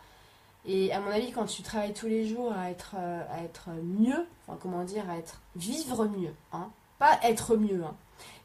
[0.66, 4.26] Et à mon avis, quand tu travailles tous les jours à être, à être mieux,
[4.46, 7.94] enfin comment dire, à être vivre mieux, hein, pas être mieux, hein,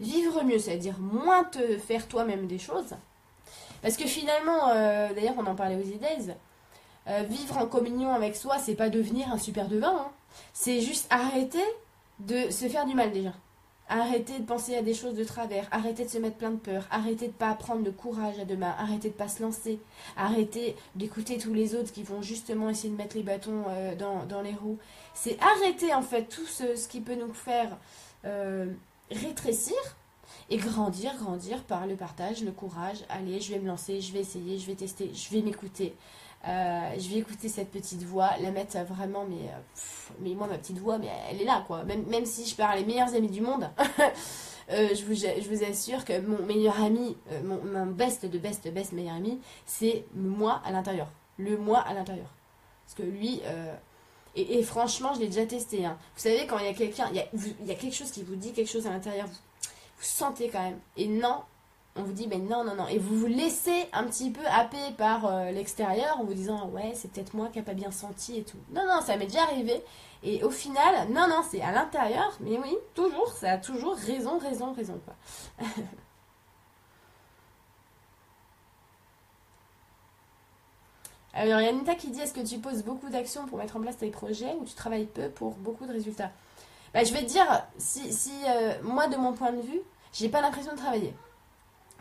[0.01, 2.93] vivre mieux, c'est-à-dire moins te faire toi-même des choses.
[3.81, 4.67] Parce que finalement,
[5.15, 6.33] d'ailleurs, on en parlait aux idées,
[7.29, 10.11] vivre en communion avec soi, c'est pas devenir un super devin, hein.
[10.51, 11.63] c'est juste arrêter
[12.19, 13.33] de se faire du mal déjà.
[13.91, 16.87] Arrêter de penser à des choses de travers, arrêter de se mettre plein de peur,
[16.91, 19.79] arrêter de pas prendre de courage à demain, arrêter de pas se lancer,
[20.15, 24.41] arrêter d'écouter tous les autres qui vont justement essayer de mettre les bâtons euh, dans,
[24.43, 24.77] les roues.
[25.15, 27.77] C'est arrêter en fait tout ce, ce qui peut nous faire
[28.25, 28.67] euh,
[29.09, 29.77] rétrécir
[30.51, 32.97] et grandir, grandir par le partage, le courage.
[33.09, 35.95] Allez, je vais me lancer, je vais essayer, je vais tester, je vais m'écouter.
[36.47, 39.81] Euh, je vais écouter cette petite voix, la mettre vraiment, mais, euh,
[40.21, 41.83] mais moi, ma petite voix, mais elle est là, quoi.
[41.83, 43.69] Même, même si je parle les meilleurs amis du monde,
[44.71, 48.93] euh, je, vous, je vous assure que mon meilleur ami, mon, best de best best
[48.93, 51.09] meilleur ami, c'est moi à l'intérieur.
[51.37, 52.33] Le moi à l'intérieur.
[52.85, 53.41] Parce que lui,
[54.35, 55.85] et, franchement, je l'ai déjà testé.
[55.85, 55.97] hein.
[56.15, 57.17] Vous savez, quand il y a quelqu'un, il
[57.67, 60.79] y a, quelque chose qui vous dit quelque chose à l'intérieur, vous sentez quand même.
[60.97, 61.41] Et non,
[61.95, 62.87] on vous dit, mais non, non, non.
[62.87, 66.93] Et vous vous laissez un petit peu happer par euh, l'extérieur en vous disant, ouais,
[66.95, 68.57] c'est peut-être moi qui n'ai pas bien senti et tout.
[68.71, 69.83] Non, non, ça m'est déjà arrivé.
[70.23, 72.37] Et au final, non, non, c'est à l'intérieur.
[72.41, 74.99] Mais oui, toujours, ça a toujours raison, raison, raison.
[75.05, 75.15] Quoi.
[81.33, 83.77] Alors, il y a Anita qui dit, est-ce que tu poses beaucoup d'actions pour mettre
[83.77, 86.31] en place tes projets ou tu travailles peu pour beaucoup de résultats?
[86.93, 87.45] Bah, Je vais te dire,
[87.77, 89.81] si, si euh, moi, de mon point de vue,
[90.11, 91.13] j'ai pas l'impression de travailler.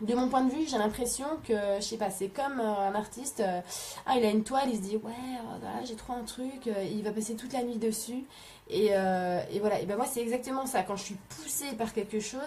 [0.01, 2.95] De mon point de vue, j'ai l'impression que, je sais pas, c'est comme euh, un
[2.95, 3.59] artiste, euh,
[4.05, 5.11] ah, il a une toile, il se dit, ouais,
[5.43, 8.23] voilà, j'ai trouvé un truc, euh, il va passer toute la nuit dessus.
[8.69, 10.83] Et, euh, voilà, et ben moi, c'est exactement ça.
[10.83, 12.39] Quand je suis poussée par quelque chose,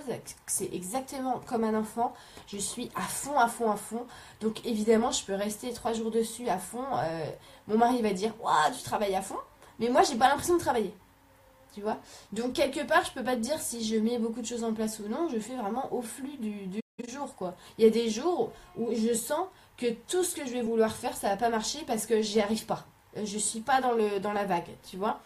[0.46, 2.14] c'est exactement comme un enfant,
[2.46, 4.06] je suis à fond, à fond, à fond.
[4.40, 6.84] Donc, évidemment, je peux rester trois jours dessus à fond.
[6.94, 7.26] Euh,
[7.68, 9.38] mon mari va dire, waouh, tu travailles à fond.
[9.78, 10.94] Mais moi, j'ai pas l'impression de travailler.
[11.74, 11.98] Tu vois?
[12.32, 14.72] Donc, quelque part, je peux pas te dire si je mets beaucoup de choses en
[14.72, 15.28] place ou non.
[15.28, 17.54] Je fais vraiment au flux du jour, quoi.
[17.78, 20.94] Il y a des jours où je sens que tout ce que je vais vouloir
[20.94, 22.86] faire, ça va pas marcher parce que j'y arrive pas.
[23.16, 25.20] Euh, Je suis pas dans, le, dans la vague, tu vois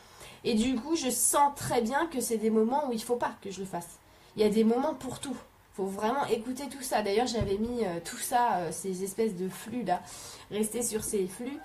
[0.44, 3.34] Et du coup, je sens très bien que c'est des moments où il faut pas
[3.42, 3.98] que je le fasse.
[4.36, 5.36] Il y a des moments pour tout.
[5.74, 7.02] faut vraiment écouter tout ça.
[7.02, 10.02] D'ailleurs, j'avais mis euh, tout ça, euh, ces espèces de flux là,
[10.50, 11.58] rester sur ces flux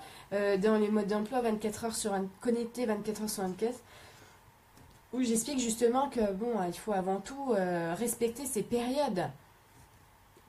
[0.62, 3.74] dans les modes d'emploi 24 heures sur un connecté 24 heures sur 24
[5.12, 7.52] où j'explique justement que bon, il faut avant tout
[7.98, 9.28] respecter ces périodes.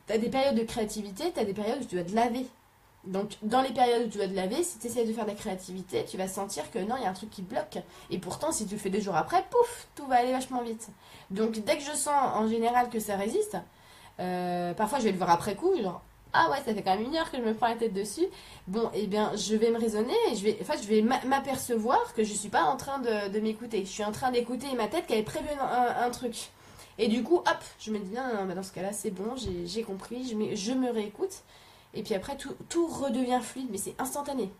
[0.06, 2.45] T'as des périodes de créativité, t'as des périodes où tu dois te laver.
[3.06, 5.30] Donc, dans les périodes où tu dois te laver, si tu essaies de faire de
[5.30, 7.78] la créativité, tu vas sentir que non, il y a un truc qui bloque.
[8.10, 10.88] Et pourtant, si tu le fais deux jours après, pouf, tout va aller vachement vite.
[11.30, 13.58] Donc, dès que je sens en général que ça résiste,
[14.20, 16.01] euh, parfois je vais le voir après coup, genre,
[16.34, 18.26] ah ouais, ça fait quand même une heure que je me prends la tête dessus.
[18.68, 22.64] Bon, eh bien, je vais me raisonner et je vais, m'apercevoir que je suis pas
[22.64, 23.82] en train de, m'écouter.
[23.86, 26.49] Je suis en train d'écouter ma tête qui avait prévu un truc.
[26.97, 29.35] Et du coup, hop, je me dis, non, non, non, dans ce cas-là, c'est bon,
[29.35, 31.43] j'ai compris, je, je me réécoute.
[31.93, 34.51] Et puis après, tout, tout redevient fluide, mais c'est instantané.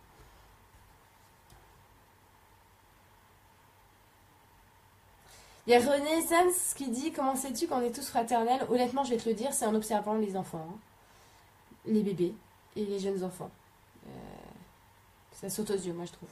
[5.66, 8.66] Il y a Renaissance qui dit Comment sais-tu qu'on est tous fraternels?
[8.68, 10.78] Honnêtement, je vais te le dire, c'est en observant les enfants, hein.
[11.86, 12.34] les bébés
[12.76, 13.50] et les jeunes enfants.
[14.06, 14.10] Euh,
[15.32, 16.28] ça saute aux yeux, moi, je trouve.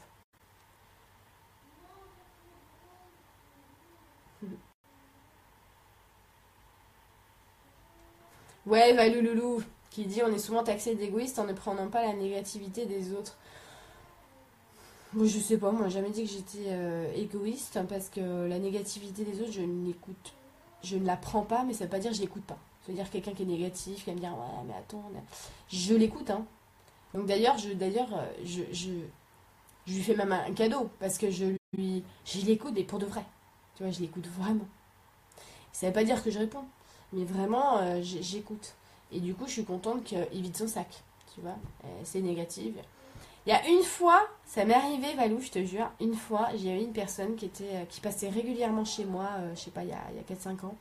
[8.67, 12.87] Ouais, Valouloulou qui dit On est souvent taxé d'égoïste en ne prenant pas la négativité
[12.87, 13.37] des autres.
[15.15, 18.49] Moi, je sais pas, moi, j'ai jamais dit que j'étais euh, égoïste hein, parce que
[18.49, 20.33] la négativité des autres, je ne l'écoute.
[20.83, 22.59] Je ne la prends pas, mais ça veut pas dire que je l'écoute pas.
[22.81, 25.05] Ça veut dire quelqu'un qui est négatif, qui va me dire Ouais, mais attends,
[25.69, 26.47] je l'écoute, hein.
[27.15, 28.91] Donc d'ailleurs, euh, je, je,
[29.87, 33.07] je lui fais même un cadeau parce que je lui, je l'écoute et pour de
[33.07, 33.25] vrai.
[33.77, 34.67] Tu vois, je l'écoute vraiment.
[35.73, 36.65] Ça veut pas dire que je réponds,
[37.13, 38.75] mais vraiment, euh, j'écoute.
[39.13, 40.89] Et du coup, je suis contente qu'il vide son sac.
[41.35, 42.75] Tu vois, Euh, c'est négatif.
[43.47, 46.71] Il y a une fois, ça m'est arrivé, Valou, je te jure, une fois, j'ai
[46.71, 49.89] eu une personne qui, était, euh, qui passait régulièrement chez moi, je sais pas, il
[49.89, 50.77] y a, il y a 4-5 ans.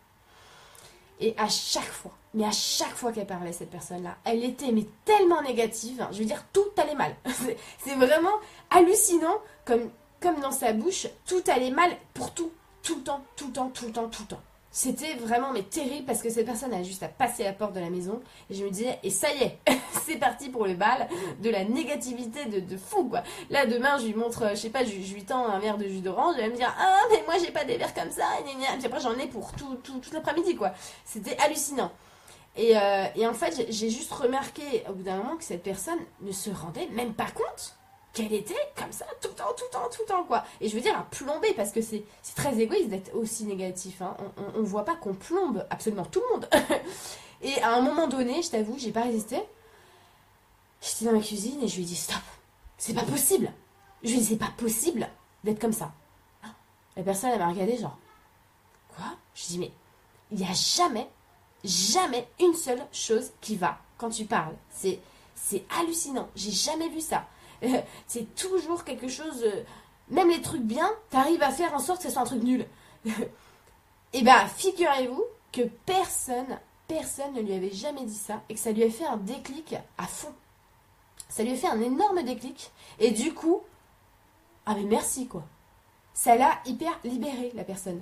[1.19, 4.85] Et à chaque fois, mais à chaque fois qu'elle parlait, cette personne-là, elle était mais
[5.05, 7.15] tellement négative, je veux dire, tout allait mal.
[7.79, 8.33] C'est vraiment
[8.71, 12.51] hallucinant, comme, comme dans sa bouche, tout allait mal pour tout,
[12.83, 14.41] tout le temps, tout le temps, tout le temps, tout le temps.
[14.73, 17.81] C'était vraiment mais terrible parce que cette personne a juste à passer la porte de
[17.81, 19.57] la maison et je me disais et ça y est
[20.05, 21.09] c'est parti pour le bal
[21.41, 23.21] de la négativité de, de fou quoi.
[23.49, 25.85] Là demain je lui montre je sais pas je, je lui tends un verre de
[25.89, 28.23] jus d'orange elle va me dire ah mais moi j'ai pas des verres comme ça
[28.39, 30.71] et puis après j'en ai pour tout, tout, l'après-midi quoi.
[31.05, 31.91] C'était hallucinant.
[32.55, 35.99] Et, euh, et en fait, j'ai juste remarqué au bout d'un moment que cette personne
[36.21, 37.77] ne se rendait même pas compte
[38.13, 40.43] qu'elle était comme ça tout le temps, tout le temps, tout le temps, quoi.
[40.59, 42.03] Et je veux dire, à plomber, parce que c'est
[42.35, 44.01] très égoïste d'être aussi négatif.
[44.01, 44.15] Hein.
[44.19, 46.49] On, on, on voit pas qu'on plombe absolument tout le monde.
[47.41, 49.41] et à un moment donné, je t'avoue, j'ai pas résisté.
[50.81, 52.21] J'étais dans ma cuisine et je lui ai dit stop,
[52.77, 53.51] c'est pas possible.
[54.03, 55.07] Je lui ai dit c'est pas possible
[55.43, 55.93] d'être comme ça.
[56.97, 57.97] La personne, elle m'a regardé genre
[58.95, 59.05] quoi?
[59.35, 59.71] Je lui ai dit mais
[60.31, 61.07] il n'y a jamais,
[61.63, 64.55] jamais une seule chose qui va quand tu parles.
[64.71, 64.99] C'est
[65.35, 66.29] c'est hallucinant.
[66.35, 67.25] J'ai jamais vu ça.
[68.07, 69.43] C'est toujours quelque chose.
[69.43, 69.63] euh,
[70.09, 72.67] même les trucs bien, t'arrives à faire en sorte que ce soit un truc nul.
[74.13, 78.71] Et ben, figurez-vous que personne, personne ne lui avait jamais dit ça et que ça
[78.71, 80.33] lui a fait un déclic à fond.
[81.29, 82.71] Ça lui a fait un énorme déclic.
[82.99, 83.61] Et du coup,
[84.65, 85.43] ah mais merci quoi.
[86.13, 88.01] Ça l'a hyper libéré la personne.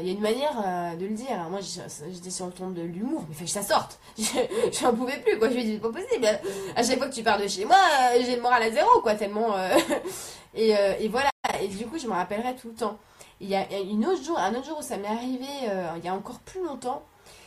[0.00, 1.36] Il y a une manière euh, de le dire.
[1.50, 3.98] Moi, j'étais sur le ton de l'humour, mais fallait que ça sorte.
[4.18, 4.24] Je
[4.80, 5.48] j'en pouvais plus, quoi.
[5.48, 6.26] Je lui ai dit, c'est pas possible.
[6.76, 9.00] À chaque fois que tu pars de chez moi, euh, j'ai le moral à zéro,
[9.00, 9.54] quoi, tellement.
[9.56, 9.78] euh,
[10.54, 11.30] et, voilà.
[11.62, 12.98] Et du coup, je me rappellerai tout le temps.
[13.40, 15.46] Il y a une autre jour, un autre jour où ça m'est arrivé,
[15.96, 17.04] il y a encore plus longtemps.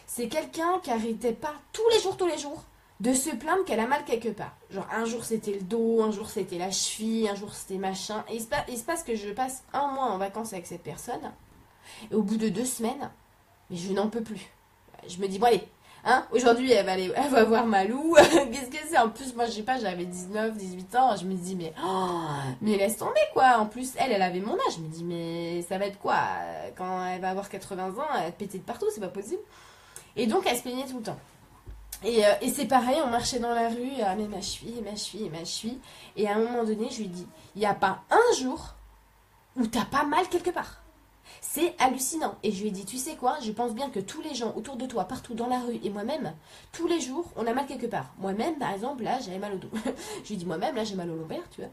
[0.08, 2.64] C'est quelqu'un qui arrêtait pas tous les jours, tous les jours,
[3.02, 4.56] de se plaindre qu'elle a mal quelque part.
[4.70, 8.24] Genre, un jour c'était le dos, un jour c'était la cheville, un jour c'était machin.
[8.30, 8.38] Et
[8.70, 11.32] il se passe que je passe un mois en vacances avec cette personne.
[12.12, 13.10] Et au bout de deux semaines,
[13.70, 14.52] mais je n'en peux plus.
[15.08, 15.64] Je me dis, bon allez,
[16.06, 18.16] hein, aujourd'hui elle va, aller, elle va voir Malou.
[18.16, 18.98] Qu'est-ce que c'est?
[18.98, 21.16] En plus, moi je sais pas, j'avais 19, 18 ans.
[21.16, 22.20] Je me dis, mais, oh,
[22.62, 23.58] mais laisse tomber quoi.
[23.58, 24.76] En plus, elle, elle avait mon âge.
[24.78, 26.18] Je me dis, mais ça va être quoi?
[26.78, 29.42] Quand elle va avoir 80 ans, elle va pétée de partout, c'est pas possible.
[30.16, 31.20] Et donc elle se plaignait tout le temps.
[32.04, 34.96] Et, euh, et c'est pareil, on marchait dans la rue, ah mais ma cheville, ma
[34.96, 35.80] cheville, ma cheville.
[36.16, 38.74] Et à un moment donné, je lui dis, il n'y a pas un jour
[39.56, 40.81] où t'as pas mal quelque part.
[41.54, 42.38] C'est hallucinant.
[42.44, 44.54] Et je lui ai dit, tu sais quoi, je pense bien que tous les gens
[44.56, 46.34] autour de toi, partout dans la rue, et moi-même,
[46.72, 48.14] tous les jours, on a mal quelque part.
[48.20, 49.68] Moi-même, par exemple, là, j'avais mal au dos.
[50.24, 51.70] je lui ai dit, moi-même, là, j'ai mal au lombaire, tu vois.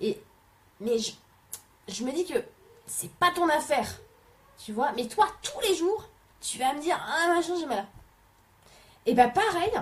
[0.00, 0.18] Et,
[0.80, 2.42] mais je, me dis que
[2.86, 4.00] c'est pas ton affaire,
[4.64, 4.92] tu vois.
[4.92, 6.08] Mais toi, tous les jours,
[6.40, 7.86] tu vas me dire, ah, machin, j'ai mal.
[9.04, 9.72] Et bah pareil,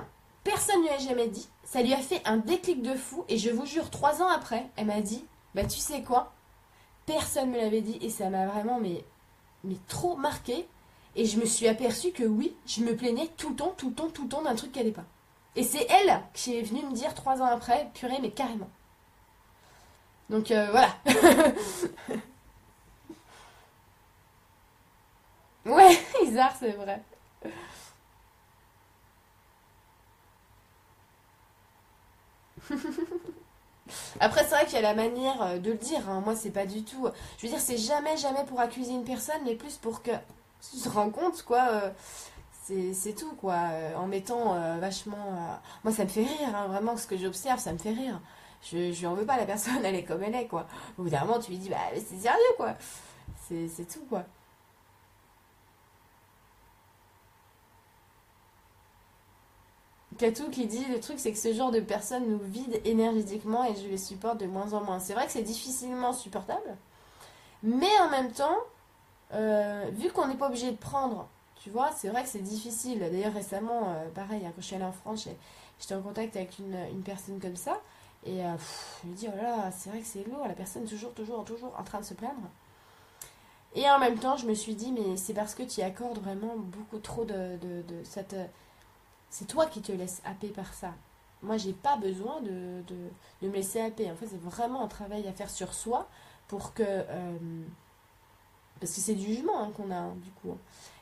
[0.43, 1.47] personne ne lui a jamais dit.
[1.63, 3.25] Ça lui a fait un déclic de fou.
[3.29, 5.25] Et je vous jure, trois ans après, elle m'a dit,
[5.55, 6.33] bah tu sais quoi
[7.07, 8.81] Personne me l'avait dit et ça m'a vraiment
[9.67, 10.67] mais trop marqué.
[11.15, 13.95] Et je me suis aperçue que oui, je me plaignais tout le temps, tout le
[13.95, 15.05] temps, tout le temps d'un truc qui allait pas.
[15.57, 18.69] Et c'est elle qui est venue me dire trois ans après, purée, mais carrément.
[20.29, 20.95] Donc euh, voilà.
[25.65, 27.03] ouais, Isard, c'est vrai.
[34.21, 36.09] Après, c'est vrai qu'il y a la manière euh, de le dire.
[36.09, 36.21] hein.
[36.25, 37.09] Moi, c'est pas du tout.
[37.39, 40.11] Je veux dire, c'est jamais, jamais pour accuser une personne, mais plus pour que
[40.73, 41.69] tu te rends compte, quoi.
[41.71, 41.91] euh,
[42.93, 43.55] c'est tout, quoi.
[43.73, 45.17] euh, en mettant euh, vachement.
[45.33, 45.55] euh,
[45.85, 48.21] Moi, ça me fait rire, hein, vraiment, ce que j'observe, ça me fait rire.
[48.63, 50.67] Je, je lui en veux pas, la personne, elle est comme elle est, quoi.
[50.99, 52.75] Au bout d'un moment, tu lui dis, bah, c'est sérieux, quoi.
[53.49, 54.25] C'est tout, quoi.
[60.19, 63.75] Katou qui dit le truc c'est que ce genre de personnes nous vide énergétiquement et
[63.75, 64.99] je les supporte de moins en moins.
[64.99, 66.77] C'est vrai que c'est difficilement supportable,
[67.63, 68.57] mais en même temps,
[69.35, 71.29] euh, vu qu'on n'est pas obligé de prendre,
[71.63, 73.01] tu vois, c'est vrai que c'est difficile.
[73.01, 75.29] D'ailleurs récemment, euh, pareil, hein, quand je suis allée en France,
[75.81, 77.81] j'étais en contact avec une, personne comme ça
[78.25, 80.55] et euh, pff, je me dis oh là, là, c'est vrai que c'est lourd, la
[80.55, 82.49] personne toujours, toujours, toujours en train de se plaindre.
[83.75, 86.19] Et en même temps, je me suis dit mais c'est parce que tu y accordes
[86.19, 88.35] vraiment beaucoup trop de, de, de cette
[89.31, 90.95] c'est toi qui te laisses happer par ça.
[91.43, 92.83] Moi, j'ai pas besoin de,
[93.43, 94.11] de, me laisser happer.
[94.11, 96.09] En fait, c'est vraiment un travail à faire sur soi
[96.49, 96.83] pour que.
[96.83, 97.37] euh,
[98.81, 100.57] parce que c'est du jugement hein, qu'on a, hein, du coup.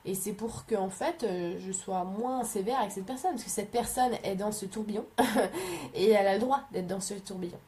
[0.05, 3.33] Et c'est pour que, en fait, euh, je sois moins sévère avec cette personne.
[3.33, 5.07] Parce que cette personne est dans ce tourbillon.
[5.95, 7.59] et elle a le droit d'être dans ce tourbillon.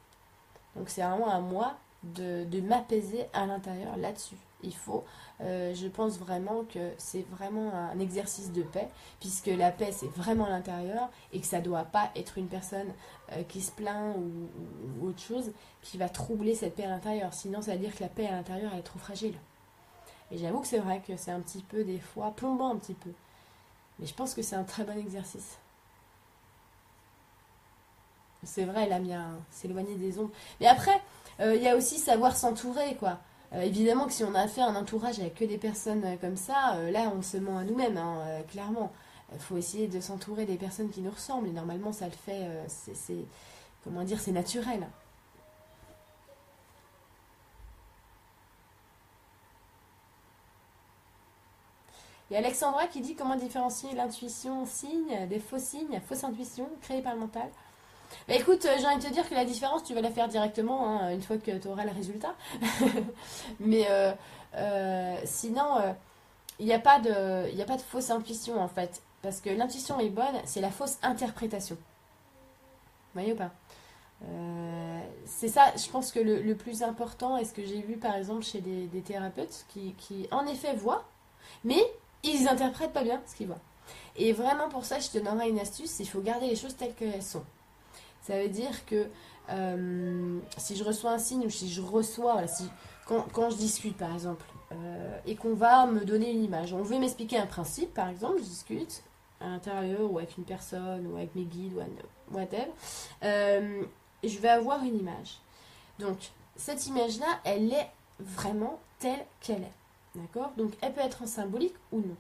[0.77, 4.37] Donc, c'est vraiment à moi de, de m'apaiser à l'intérieur là-dessus.
[4.63, 5.05] Il faut,
[5.43, 8.89] euh, je pense vraiment que c'est vraiment un exercice de paix,
[9.21, 12.89] puisque la paix c'est vraiment l'intérieur et que ça doit pas être une personne
[13.33, 15.53] euh, qui se plaint ou, autre chose
[15.83, 17.35] qui va troubler cette paix à l'intérieur.
[17.35, 19.35] Sinon, ça veut dire que la paix à l'intérieur elle est trop fragile.
[20.31, 22.95] Et j'avoue que c'est vrai que c'est un petit peu des fois plombant un petit
[22.95, 23.11] peu,
[23.99, 25.59] mais je pense que c'est un très bon exercice.
[28.45, 30.31] C'est vrai, là, il y a un- s'éloigner des ombres.
[30.61, 31.01] Mais après,
[31.41, 33.19] euh, il y a aussi savoir s'entourer, quoi.
[33.55, 36.37] Euh, évidemment que si on a fait un entourage avec que des personnes euh, comme
[36.37, 38.93] ça, euh, là on se ment à nous-mêmes, hein, clairement.
[39.33, 42.49] Il faut essayer de s'entourer des personnes qui nous ressemblent et normalement ça le fait,
[42.69, 43.25] c'est, c'est-
[43.83, 44.87] comment dire, c'est naturel.
[52.31, 56.69] Il y a Alexandra qui dit comment différencier l'intuition signe des faux signes, fausse intuition
[56.81, 57.49] créée par le mental.
[58.29, 61.01] Écoute, euh, j'ai envie de te dire que la différence, tu vas la faire directement
[61.01, 62.35] hein, une fois que tu auras le résultat.
[63.61, 64.13] Mais euh,
[64.57, 65.95] euh, sinon,
[66.59, 69.03] il n'y a, pas de- fausse intuition en fait.
[69.23, 71.77] Parce que l'intuition est bonne, c'est la fausse interprétation.
[71.77, 73.51] Vous voyez ou pas?
[75.27, 78.43] C'est ça, je pense que le, plus important, et ce que j'ai vu par exemple
[78.43, 81.05] chez des, thérapeutes qui, qui en effet voient,
[81.65, 81.83] mais
[82.23, 83.61] ils interprètent pas bien ce qu'ils voient.
[84.17, 86.95] Et vraiment pour ça, je te donnerai une astuce, il faut garder les choses telles
[86.95, 87.45] qu'elles sont.
[88.27, 89.07] Ça veut dire que
[89.51, 92.43] euh, si je reçois un signe ou si je reçois,
[93.07, 96.99] quand, je discute par exemple, euh, et qu'on va me donner une image, on veut
[96.99, 99.03] m'expliquer un principe par exemple, je discute
[99.41, 102.67] à l'intérieur ou avec une personne ou avec mes guides ou whatever,
[103.23, 103.83] euh,
[104.25, 105.39] je vais avoir une image.
[106.01, 106.19] Donc
[106.57, 109.73] cette image-là, elle est vraiment telle qu'elle est.
[110.17, 110.51] D'accord?
[110.57, 112.17] Donc elle peut être en symbolique ou non.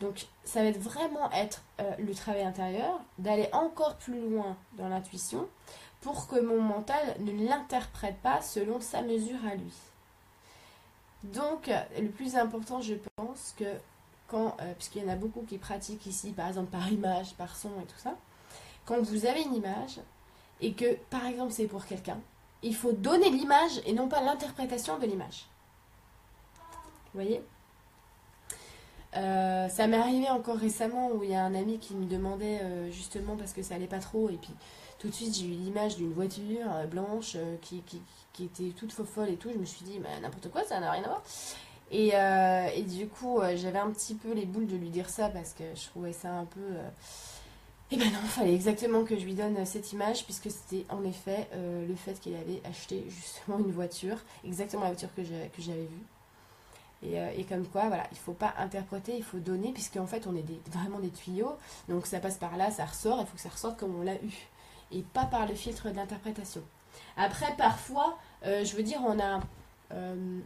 [0.00, 4.88] Donc ça va être vraiment être euh, le travail intérieur, d'aller encore plus loin dans
[4.88, 5.46] l'intuition
[6.00, 9.74] pour que mon mental ne l'interprète pas selon sa mesure à lui.
[11.22, 13.76] Donc le plus important, je pense que
[14.26, 17.54] quand, euh, puisqu'il y en a beaucoup qui pratiquent ici, par exemple par image, par
[17.54, 18.16] son et tout ça,
[18.86, 20.00] quand vous avez une image
[20.62, 22.18] et que par exemple c'est pour quelqu'un,
[22.62, 25.46] il faut donner l'image et non pas l'interprétation de l'image.
[27.12, 27.42] Vous voyez?
[29.16, 32.60] Euh, ça m'est arrivé encore récemment où il y a un ami qui me demandait
[32.62, 34.54] euh, justement parce que ça allait pas trop et puis
[35.00, 37.82] tout de suite j'ai eu l'image d'une voiture euh, blanche qui,
[38.40, 41.02] était toute folle et tout je me suis dit bah, n'importe quoi ça n'a rien
[41.02, 41.22] à voir
[41.90, 45.64] et, du coup j'avais un petit peu les boules de lui dire ça parce que
[45.74, 46.60] je trouvais ça un peu
[47.90, 51.02] et ben non, il fallait exactement que je lui donne cette image, puisque c'était en
[51.04, 56.06] effet le fait qu'il avait acheté justement une voiture, exactement la voiture que j'avais vue.
[57.02, 60.26] Et, euh, et comme quoi, voilà, il faut pas interpréter, il faut donner, puisqu'en fait
[60.26, 61.56] on est vraiment des tuyaux,
[61.88, 64.16] donc ça passe par là, ça ressort, il faut que ça ressorte comme on l'a
[64.16, 64.32] eu,
[64.92, 66.62] et pas par le filtre d'interprétation.
[67.16, 69.40] Après, parfois, euh, je veux dire, on a,
[69.92, 70.40] euh,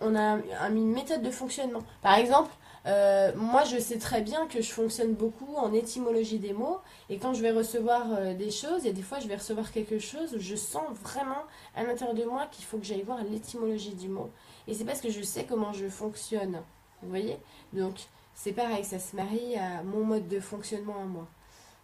[0.00, 0.20] on a
[0.60, 1.82] un- une méthode de fonctionnement.
[2.02, 2.50] Par exemple,
[2.86, 6.78] euh, moi, je sais très bien que je fonctionne beaucoup en étymologie des mots.
[7.10, 9.98] Et quand je vais recevoir euh, des choses, a des fois, je vais recevoir quelque
[9.98, 11.42] chose je sens vraiment
[11.74, 14.30] à l'intérieur de moi qu'il faut que j'aille voir l'étymologie du mot.
[14.68, 16.62] Et c'est parce que je sais comment je fonctionne.
[17.02, 17.36] Vous voyez?
[17.72, 17.94] Donc,
[18.34, 21.26] c'est pareil, ça se marie à mon mode de fonctionnement à moi.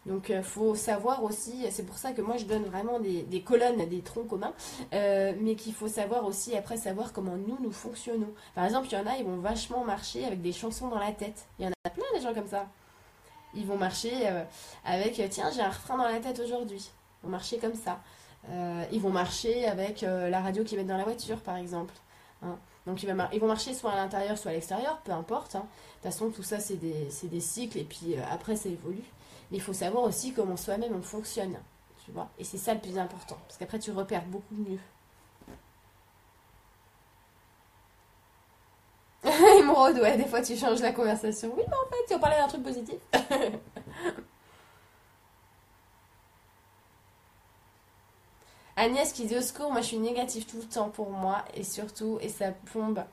[0.07, 3.41] Donc, il faut savoir aussi, c'est pour ça que moi je donne vraiment des, des
[3.43, 4.53] colonnes, des troncs communs,
[4.93, 8.33] euh, mais qu'il faut savoir aussi après savoir comment nous, nous fonctionnons.
[8.55, 11.13] Par exemple, il y en a, ils vont vachement marcher avec des chansons dans la
[11.13, 11.47] tête.
[11.59, 12.67] Il y en a plein des gens comme ça.
[13.55, 14.43] Ils vont marcher euh,
[14.85, 16.91] avec, euh, tiens, j'ai un refrain dans la tête aujourd'hui.
[17.23, 18.01] Ils vont marcher comme ça.
[18.51, 21.95] Euh, ils vont marcher avec euh, la radio qu'ils mettent dans la voiture, par exemple.
[22.43, 22.59] Hein.
[22.87, 25.55] Donc ils, vont marcher soit à l'intérieur, soit à l'extérieur, peu importe.
[25.55, 25.61] hein.
[25.61, 29.05] De toute façon, tout ça, c'est des, des cycles, et puis euh, après, ça évolue.
[29.53, 31.59] Mais il faut savoir aussi comment soi-même on fonctionne.
[32.05, 33.37] Tu vois Et c'est ça le plus important.
[33.47, 34.79] Parce qu'après, tu repères beaucoup mieux.
[39.59, 41.53] Émeraude, ouais, des fois tu changes la conversation.
[41.57, 42.97] Oui, mais en fait, si on parlait d'un truc positif.
[48.77, 51.63] Agnès qui dit au secours, moi je suis négative tout le temps pour moi et
[51.63, 53.05] surtout, et ça plombe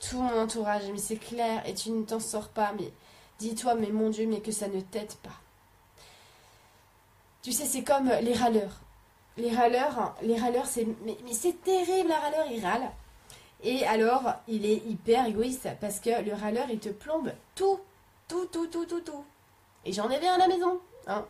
[0.00, 0.90] tout mon entourage.
[0.90, 2.72] Mais c'est clair et tu ne t'en sors pas.
[2.78, 2.92] Mais
[3.38, 5.40] dis-toi, mais mon Dieu, mais que ça ne t'aide pas.
[7.42, 8.80] Tu sais, c'est comme les râleurs.
[9.36, 12.90] Les râleurs, les râleurs, c'est mais, c'est terrible, la râleur, il râle.
[13.62, 17.78] Et alors, il est hyper égoïste parce que le râleur, il te plombe tout,
[18.26, 19.24] tout, tout, tout, tout, tout.
[19.84, 20.80] Et j'en ai bien à la maison.
[21.06, 21.24] Hein.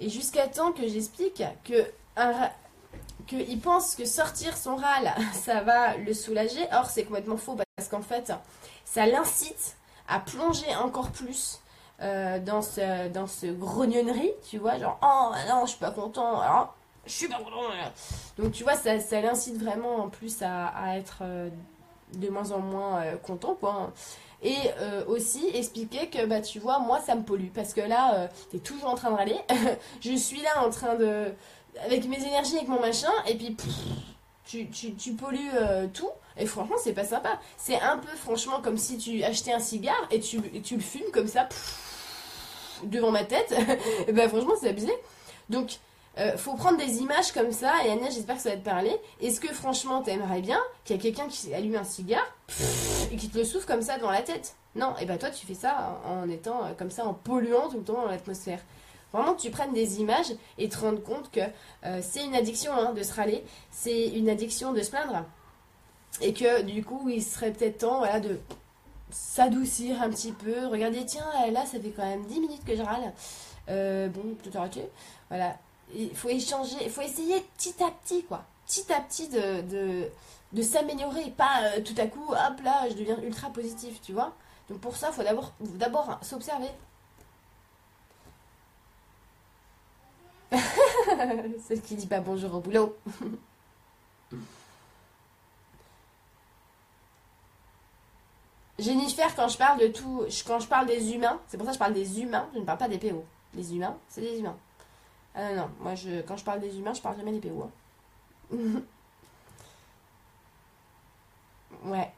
[0.00, 2.50] Et jusqu'à temps que j'explique que un
[3.26, 6.66] qu'il pense que sortir son râle, ça va le soulager.
[6.72, 8.32] Or, c'est complètement faux parce qu'en fait,
[8.84, 9.76] ça l'incite
[10.08, 11.60] à plonger encore plus
[12.02, 16.40] euh, dans ce, dans ce grognonnerie, tu vois, genre, oh non, je suis pas content,
[16.40, 16.74] alors,
[17.06, 17.62] je suis pas content.
[18.38, 21.48] Donc, tu vois, ça, ça l'incite vraiment en plus à, à être euh,
[22.14, 23.92] de moins en moins euh, content, quoi.
[24.42, 28.14] Et euh, aussi expliquer que, bah, tu vois, moi, ça me pollue parce que là,
[28.14, 29.36] euh, t'es toujours en train de râler.
[30.00, 31.32] je suis là en train de.
[31.84, 33.56] avec mes énergies, avec mon machin, et puis.
[34.46, 35.50] tu, tu, tu pollues
[35.92, 37.40] tout, et franchement, c'est pas sympa.
[37.56, 40.82] C'est un peu, franchement, comme si tu achetais un cigare et tu, et tu le
[40.82, 41.48] fumes comme ça,
[42.84, 43.54] devant ma tête.
[44.06, 44.92] et ben, franchement, c'est abusé.
[45.48, 45.78] Donc,
[46.18, 48.96] euh, faut prendre des images comme ça, et Agnès, j'espère que ça va te parler.
[49.20, 52.26] Est-ce que, franchement, t'aimerais bien qu'il y ait quelqu'un qui allume un cigare
[53.12, 54.54] et qui te le souffle comme ça dans la tête?
[54.74, 57.78] Non, et ben toi, tu fais ça en, étant euh, comme ça, en polluant tout
[57.78, 58.60] le temps dans l'atmosphère.
[59.12, 61.40] Vraiment tu prennes des images et te rendre compte que
[61.84, 65.24] euh, c'est une addiction hein, de se râler, c'est une addiction de se plaindre.
[66.20, 68.38] Et que du coup, il serait peut-être temps voilà, de
[69.16, 70.66] s'adoucir un petit peu.
[70.66, 73.12] Regardez, tiens, là, ça fait quand même 10 minutes que je râle.
[73.68, 74.88] Euh, bon, tout arrêté.
[75.28, 75.56] Voilà.
[75.94, 78.44] Il faut échanger, il faut essayer petit à petit, quoi.
[78.66, 80.08] Petit à petit de, de,
[80.52, 81.30] de s'améliorer.
[81.36, 84.32] Pas euh, tout à coup, hop là, je deviens ultra positif, tu vois.
[84.68, 86.70] Donc pour ça, il faut d'abord, d'abord s'observer.
[91.66, 92.96] Celle qui dit pas bonjour au boulot.
[98.78, 101.76] Jennifer, quand je parle de tout, quand je parle des humains, c'est pour ça que
[101.76, 103.24] je parle des humains, je ne parle pas des PO.
[103.54, 104.56] Les humains, c'est des humains.
[105.34, 105.94] Ah non, non, moi
[106.26, 107.70] quand je parle des humains, je parle jamais des PO.
[108.52, 108.82] hein.
[111.84, 112.12] ouais.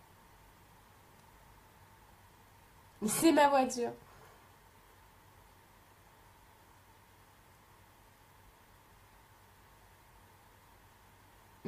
[3.07, 3.93] C'est ma voiture.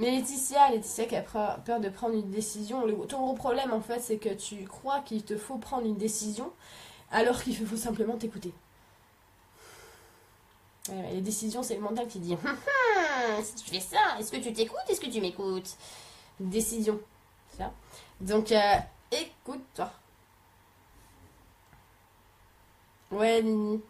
[0.00, 4.00] Mais Laetitia, Laetitia qui a peur de prendre une décision, ton gros problème en fait,
[4.00, 6.50] c'est que tu crois qu'il te faut prendre une décision
[7.10, 8.54] alors qu'il faut simplement t'écouter.
[10.88, 14.38] Les décisions, c'est le mental qui dit Hum, hum, si tu fais ça, est-ce que
[14.38, 15.76] tu t'écoutes Est-ce que tu m'écoutes?
[16.40, 16.98] Décision.
[17.58, 17.70] Ça.
[18.22, 18.76] Donc, euh,
[19.12, 19.92] écoute-toi.
[23.10, 23.82] Ouais, Nini.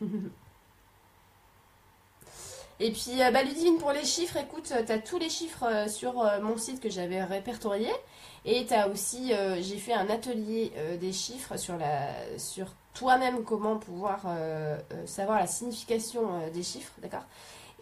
[2.82, 5.86] Et puis, euh, bah, Ludivine, pour les chiffres, écoute, tu as tous les chiffres euh,
[5.86, 7.90] sur euh, mon site que j'avais répertorié.
[8.46, 11.74] Et tu as aussi, euh, j'ai fait un atelier euh, des chiffres sur,
[12.38, 17.24] sur toi-même comment pouvoir euh, euh, savoir la signification euh, des chiffres, d'accord?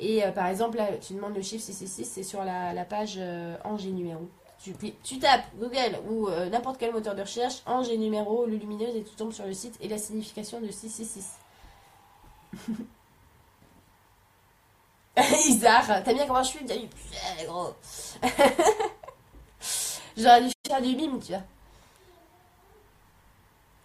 [0.00, 3.56] Et euh, par exemple, là, tu demandes le chiffre 666, c'est sur la, page euh,
[3.62, 4.28] Ange et numéro.
[4.60, 4.74] Tu,
[5.04, 8.96] tu tapes Google ou euh, n'importe quel moteur de recherche, Ange et numéro, le lumineuse,
[8.96, 11.38] et tu tombes sur le site et la signification de 666.
[15.48, 16.74] Isar, t'as bien comment je suis putain,
[17.46, 17.74] gros.
[20.16, 21.42] J'aurais dû faire du mime, tu vois.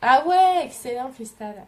[0.02, 1.66] Ah ouais, excellent, Cristal.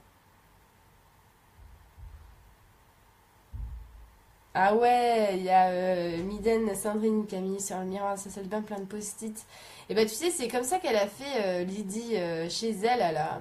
[4.54, 8.30] Ah ouais, il y a euh, Miden Sandrine qui a mis sur le miroir ça
[8.30, 9.46] salle de bain plein de post-it.
[9.90, 13.02] Et bah tu sais, c'est comme ça qu'elle a fait euh, Lydie euh, chez elle,
[13.02, 13.40] elle a,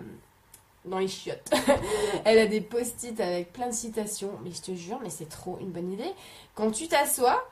[0.84, 1.50] dans les chiottes.
[2.24, 4.32] elle a des post-it avec plein de citations.
[4.42, 6.12] Mais je te jure, mais c'est trop une bonne idée.
[6.54, 7.48] Quand tu t'assois,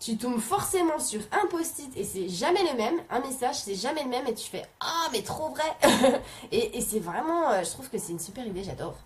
[0.00, 3.00] tu tombes forcément sur un post-it et c'est jamais le même.
[3.10, 5.64] Un message, c'est jamais le même et tu fais Ah, mais trop vrai
[6.52, 8.96] Et, et c'est vraiment, euh, je trouve que c'est une super idée, j'adore.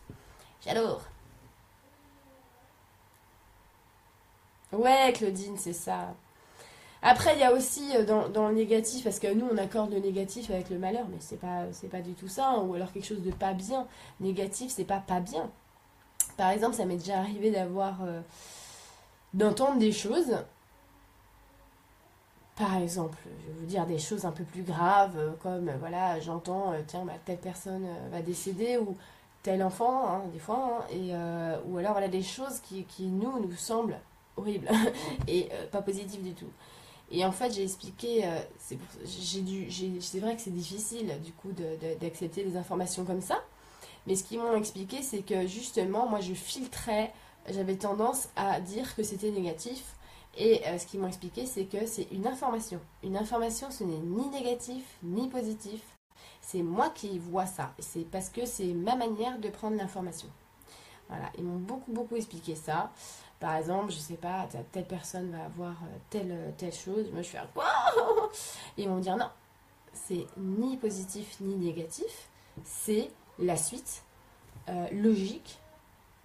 [0.65, 1.03] J'adore.
[4.73, 6.15] Ouais, Claudine, c'est ça.
[7.05, 10.01] Après, il y a aussi euh, dans, le négatif, parce que nous, on accorde le
[10.01, 12.49] négatif avec le malheur, mais c'est pas, c'est pas du tout ça.
[12.51, 12.63] hein.
[12.63, 13.87] Ou alors quelque chose de pas bien.
[14.21, 15.51] Négatif, c'est pas pas bien.
[16.37, 18.03] Par exemple, ça m'est déjà arrivé d'avoir.
[18.05, 18.21] euh,
[19.35, 20.37] d'entendre des choses.
[22.57, 26.21] Par exemple, je vais vous dire des choses un peu plus graves, euh, comme voilà,
[26.21, 28.97] j'entends, tiens, bah, telle personne va décéder, ou
[29.43, 31.13] tel enfant, hein, des fois, hein, et,
[31.69, 33.99] ou alors voilà des choses qui, qui nous, nous semblent
[34.37, 34.69] horribles
[35.29, 36.49] et pas positives du tout.
[37.11, 41.53] Et en fait, j'ai expliqué, euh, c'est vrai que c'est difficile du coup
[42.01, 43.43] d'accepter des informations comme ça,
[44.07, 47.13] mais ce qu'ils m'ont expliqué, c'est que justement, moi, je filtrais,
[47.49, 49.83] j'avais tendance à dire que c'était négatif.
[50.37, 52.81] Et euh, ce qu'ils m'ont expliqué, c'est que c'est une information.
[53.03, 55.81] Une information, ce n'est ni négatif ni positif.
[56.41, 57.73] C'est moi qui vois ça.
[57.79, 60.29] C'est parce que c'est ma manière de prendre l'information.
[61.09, 62.91] Voilà, ils m'ont beaucoup beaucoup expliqué ça.
[63.45, 67.11] Par exemple, je sais pas, telle- personne va avoir euh, telle euh, telle chose.
[67.13, 67.67] Moi, je fais quoi
[68.79, 69.29] ils vont me dire non,
[69.93, 72.31] c'est ni positif ni négatif.
[72.65, 74.03] C'est la suite
[74.71, 75.59] euh, logique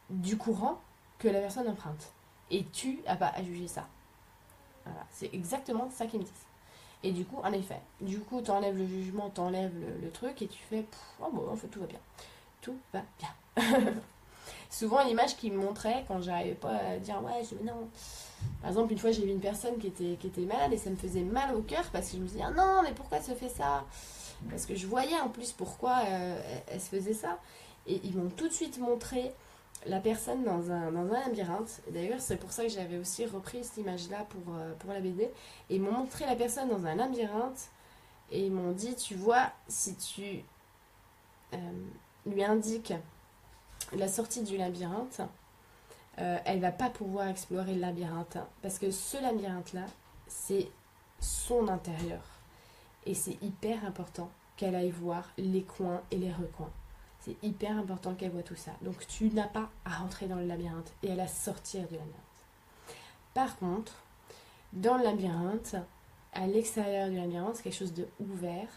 [0.09, 0.79] du courant
[1.17, 2.13] que la personne emprunte.
[2.51, 3.85] Et tu n'as pas à juger ça.
[4.85, 6.33] Voilà, c'est exactement ça qu'ils me disent.
[7.03, 10.47] Et du coup, en effet, du coup, t'enlèves le jugement, t'enlèves le, le truc et
[10.47, 10.85] tu fais,
[11.19, 11.99] oh bon, en fait, tout va bien.
[12.61, 13.93] Tout va bien.
[14.69, 17.89] Souvent, l'image qu'ils me montraient quand j'arrivais pas à dire, ouais, je non.
[18.61, 21.23] Par exemple, une fois, j'ai vu une personne qui était, malade et ça me faisait
[21.23, 23.49] mal au cœur parce que je me disais, ah non, mais pourquoi elle se fait
[23.49, 23.85] ça?
[24.49, 27.39] Parce que je voyais en plus pourquoi euh, elle, se faisait ça.
[27.87, 29.33] Et ils m'ont tout de suite montré
[29.85, 31.81] la personne dans un, dans un labyrinthe.
[31.91, 35.23] D'ailleurs, c'est pour ça que j'avais aussi repris cette image-là pour, euh, pour la BD.
[35.23, 37.69] Et ils m'ont montré la personne dans un labyrinthe.
[38.31, 40.43] Et ils m'ont dit, tu vois, si tu
[41.53, 41.57] euh,
[42.27, 42.93] lui indiques
[43.93, 45.21] la sortie du labyrinthe,
[46.19, 48.37] euh, elle va pas pouvoir explorer le labyrinthe.
[48.61, 49.85] parce que ce labyrinthe-là,
[50.27, 50.67] c'est
[51.19, 52.21] son intérieur.
[53.05, 56.71] Et c'est hyper important qu'elle aille voir les coins et les recoins.
[57.21, 58.71] C'est hyper important qu'elle voit tout ça.
[58.81, 62.13] Donc tu n'as pas à rentrer dans le labyrinthe et à la sortir du labyrinthe.
[63.33, 63.93] Par contre,
[64.73, 65.75] dans le labyrinthe,
[66.33, 68.67] à l'extérieur du labyrinthe, c'est quelque chose de ouvert.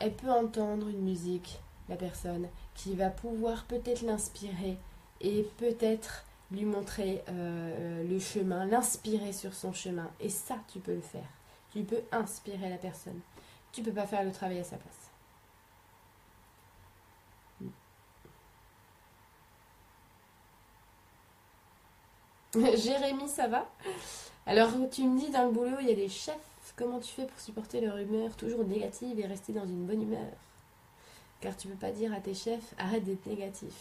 [0.00, 2.48] elle peut entendre une musique, la personne,
[2.78, 4.78] qui va pouvoir peut-être l'inspirer
[5.20, 10.08] et peut-être lui montrer euh, le chemin, l'inspirer sur son chemin.
[10.20, 11.28] Et ça, tu peux le faire.
[11.72, 13.20] Tu peux inspirer la personne.
[13.72, 14.94] Tu peux pas faire le travail à sa place.
[22.54, 23.68] Jérémy, ça va?
[24.46, 26.36] Alors, tu me dis, dans le boulot, il y a des chefs.
[26.76, 30.30] Comment tu fais pour supporter leur humeur toujours négative et rester dans une bonne humeur?
[31.40, 33.72] Car tu peux pas dire à tes chefs, arrête d'être négatif.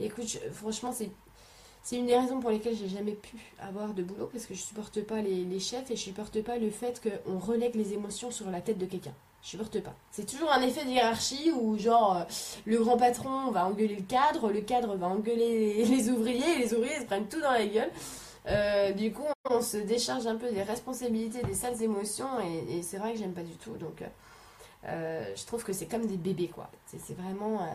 [0.00, 4.46] écoute, franchement, c'est une des raisons pour lesquelles j'ai jamais pu avoir de boulot parce
[4.46, 7.92] que je supporte pas les, chefs et je supporte pas le fait qu'on relègue les
[7.92, 9.14] émotions sur la tête de quelqu'un.
[9.42, 9.94] Je supporte pas.
[10.10, 12.24] C'est toujours un effet de hiérarchie où genre euh,
[12.64, 16.74] le grand patron va engueuler le cadre, le cadre va engueuler les, ouvriers et les
[16.74, 17.90] ouvriers se prennent tout dans la gueule.
[18.46, 22.82] Euh, du coup, on se décharge un peu des responsabilités, des sales émotions et, et
[22.82, 23.72] c'est vrai que j'aime pas du tout.
[23.72, 24.02] Donc,
[24.84, 26.68] euh, je trouve que c'est comme des bébés, quoi.
[26.86, 27.62] C'est vraiment.
[27.62, 27.66] Euh,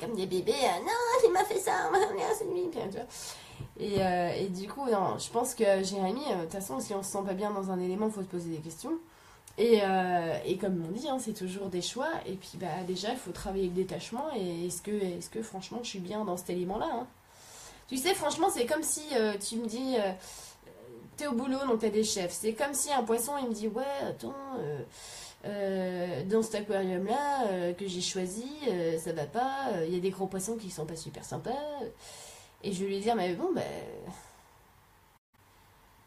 [0.00, 0.52] comme des bébés.
[0.52, 1.90] Euh, non, il m'a fait ça,
[2.38, 2.70] c'est lui.
[3.78, 7.10] Et, et, du coup, non, je pense que Jérémy, de toute façon, si on se
[7.10, 8.92] sent pas bien dans un élément, il faut se poser des questions.
[9.58, 9.80] Et,
[10.46, 12.10] et comme on dit, hein, c'est toujours des choix.
[12.26, 14.28] Et puis, bah, déjà, il faut travailler avec détachement.
[14.36, 17.06] Et est-ce que, est que, franchement, je suis bien dans cet élément-là hein?
[17.88, 19.02] Tu sais, franchement, c'est comme si
[19.46, 19.96] tu me dis.
[21.16, 22.30] T'es au boulot, donc t'as des chefs.
[22.32, 24.34] C'est comme si un poisson, il me dit Ouais, attends.
[25.48, 29.96] Euh, dans cet aquarium là euh, que j'ai choisi, euh, ça va pas, il y
[29.96, 31.56] a des gros poissons qui sont pas super sympas.
[32.62, 33.64] Et je vais lui dire, mais bon, ben.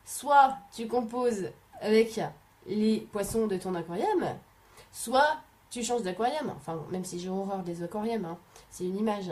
[0.06, 2.20] Soit tu composes avec
[2.68, 4.26] les poissons de ton aquarium,
[4.92, 5.38] soit
[5.70, 6.54] tu changes d'aquarium.
[6.58, 8.38] Enfin, même si j'ai horreur des aquariums, hein,
[8.70, 9.32] c'est une image.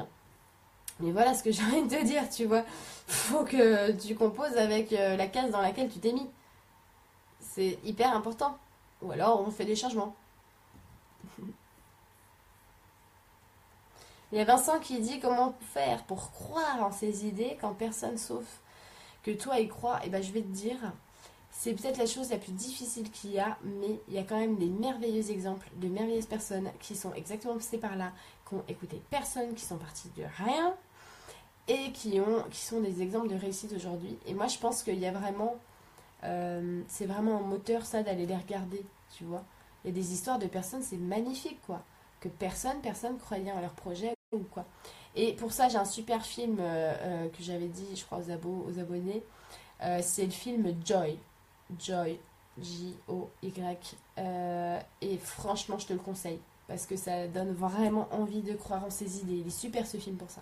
[1.01, 2.64] Mais voilà ce que j'ai envie de te dire, tu vois.
[3.07, 6.30] Faut que tu composes avec la case dans laquelle tu t'es mis.
[7.41, 8.57] C'est hyper important.
[9.02, 10.16] Ou alors on fait des changements.
[14.32, 18.18] Il y a Vincent qui dit comment faire pour croire en ses idées quand personne
[18.18, 18.45] sauf
[19.24, 19.97] que toi y crois.
[19.97, 20.78] Et eh ben je vais te dire,
[21.52, 24.38] c'est peut-être la chose la plus difficile qu'il y a, mais il y a quand
[24.38, 28.12] même des merveilleux exemples de merveilleuses personnes qui sont exactement passées par là,
[28.47, 30.76] qui ont écouté personne, qui sont partis de rien
[31.68, 34.18] et qui, ont, qui sont des exemples de réussite aujourd'hui.
[34.28, 35.58] Et moi je pense qu'il y a vraiment
[36.24, 39.43] euh, c'est vraiment un moteur, ça, d'aller les regarder, tu vois.
[39.84, 41.82] Il y a des histoires de personnes, c'est magnifique, quoi.
[42.20, 44.65] Que personne, personne croyait en leur projet ou quoi.
[45.15, 48.70] Et pour ça, j'ai un super film euh, euh, que j'avais dit, je crois, aux,
[48.70, 49.24] aux abonnés.
[50.01, 51.17] c'est le film Joy.
[51.80, 52.20] Joy.
[52.61, 53.95] J-O-Y.
[55.01, 56.39] et franchement, je te le conseille.
[56.67, 59.38] Parce que ça donne vraiment envie de croire en ses idées.
[59.38, 60.41] Il est super ce film pour ça.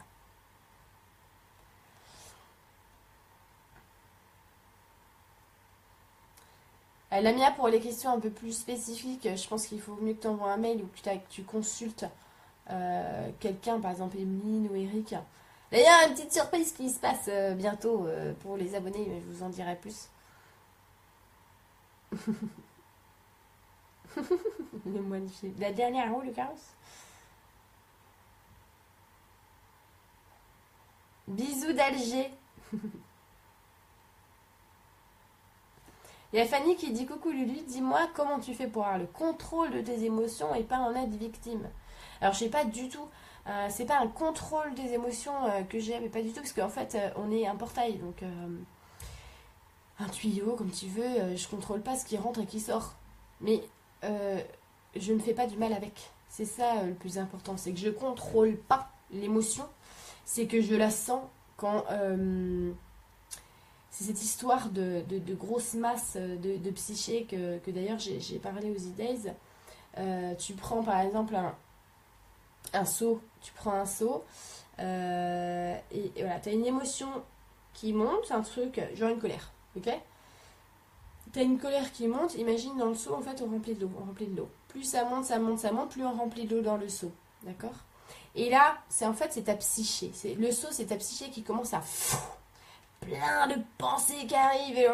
[7.14, 10.22] Euh, Lamia, pour les questions un peu plus spécifiques, je pense qu'il faut mieux que
[10.22, 12.06] tu envoies un mail ou que tu consultes
[12.70, 15.16] euh, quelqu'un, par exemple Emeline ou Eric.
[15.72, 18.08] D'ailleurs, une petite surprise qui se passe euh, bientôt
[18.42, 20.10] pour les abonnés, mais je vous en dirai plus.
[25.60, 26.50] La dernière roue, Lucas
[31.28, 32.32] Bisous d'Alger
[36.38, 39.82] Il Fanny qui dit Coucou Lulu, dis-moi comment tu fais pour avoir le contrôle de
[39.82, 41.68] tes émotions et pas en être victime.
[42.22, 43.08] Alors, je sais pas du tout.
[43.48, 46.54] Euh, c'est pas un contrôle des émotions euh, que j'ai, mais pas du tout, parce
[46.54, 48.24] qu'en fait, euh, on est un portail, donc
[50.00, 51.36] un tuyau, comme tu veux.
[51.36, 52.94] je contrôle pas ce qui rentre et qui sort.
[53.42, 53.64] Mais
[54.04, 56.12] je ne fais pas du mal avec.
[56.30, 59.66] C'est ça le plus important, c'est que je contrôle pas l'émotion,
[60.24, 61.24] c'est que je la sens
[61.56, 61.84] quand
[63.98, 68.76] c'est cette histoire de, de, grosse masse de, de psyché que, d'ailleurs j'ai parlé aux
[68.76, 69.34] e-days.
[69.98, 71.36] Euh, tu prends par exemple
[72.74, 74.24] un, seau, tu prends un seau,
[74.78, 77.08] euh, et, voilà, tu as une émotion
[77.74, 79.90] qui monte, un truc, genre une colère, ok?
[81.34, 83.82] Tu as une colère qui monte, imagine dans le seau, en fait, on remplit de
[83.82, 84.50] l'eau, on remplit de l'eau.
[84.68, 87.12] Plus ça monte, ça monte, ça monte, plus on remplit d'eau dans le seau,
[87.42, 87.74] d'accord?
[88.36, 90.12] Et là, c'est en fait, c'est ta psyché.
[90.38, 91.82] Le seau, c'est ta psyché qui commence à
[93.02, 94.88] plein de pensées qui arrivent et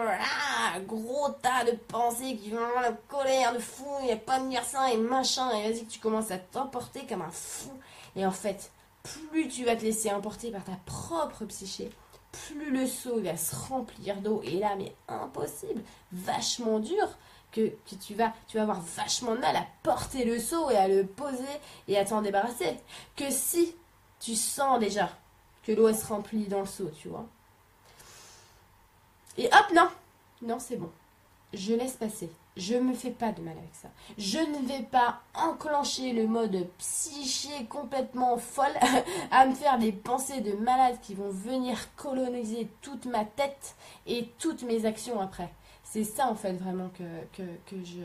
[0.85, 4.53] gros tas de pensées qui vont la colère de fou, il n'y a pas de
[4.63, 7.71] ça et machin, et vas-y que tu commences à t'emporter comme un fou.
[8.15, 8.71] Et en fait,
[9.03, 11.89] plus tu vas te laisser emporter par ta propre psyché,
[12.31, 14.41] plus le seau va se remplir d'eau.
[14.43, 17.07] Et là, mais impossible, vachement dur,
[17.51, 20.77] que, que, tu, vas, tu vas avoir vachement de mal à porter le seau et
[20.77, 21.43] à le poser
[21.88, 22.77] et à t'en débarrasser.
[23.15, 23.75] Que si
[24.19, 25.09] tu sens déjà
[25.63, 27.27] que l'eau se remplit dans le seau, tu vois.
[29.38, 29.89] Et hop, non
[30.41, 30.91] Non, c'est bon.
[31.53, 32.30] Je laisse passer.
[32.55, 33.89] Je me fais pas de mal avec ça.
[34.18, 38.77] Je ne vais pas enclencher le mode psyché complètement folle
[39.31, 44.30] à me faire des pensées de malade qui vont venir coloniser toute ma tête et
[44.38, 45.51] toutes mes actions après.
[45.84, 47.43] C'est ça en fait vraiment que,
[47.84, 48.01] je,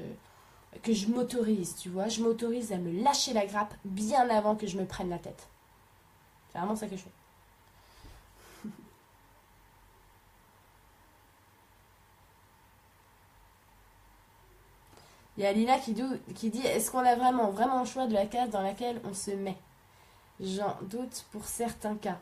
[0.82, 2.08] que je m'autorise, tu vois.
[2.08, 5.48] Je m'autorise à me lâcher la grappe bien avant que je me prenne la tête.
[6.50, 7.17] C'est vraiment ça que je fais.
[15.38, 18.26] Il y a Lina qui, dit Est-ce qu'on a vraiment, vraiment le choix de la
[18.26, 19.56] case dans laquelle on se met?
[20.40, 22.18] J'en doute pour certains cas.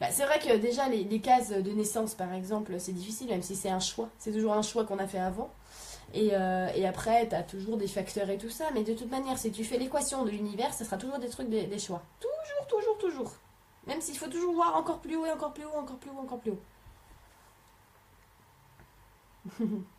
[0.00, 3.54] Bah, c'est vrai que déjà, les, cases de naissance, par exemple, c'est difficile, même si
[3.54, 4.08] c'est un choix.
[4.18, 5.50] C'est toujours un choix qu'on a fait avant.
[6.14, 8.64] Et, euh, après, tu as toujours des facteurs et tout ça.
[8.72, 11.50] Mais de toute manière, si tu fais l'équation de l'univers, ce sera toujours des trucs,
[11.50, 12.02] des, choix.
[12.18, 13.32] Toujours, toujours, toujours.
[13.86, 16.38] Même s'il faut toujours voir encore plus haut encore plus haut, encore plus haut, encore
[16.38, 16.62] plus haut.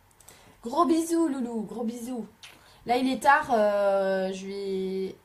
[0.62, 2.26] Gros bisous, Loulou, gros bisous.
[2.86, 5.16] Là, il est tard, euh, je vais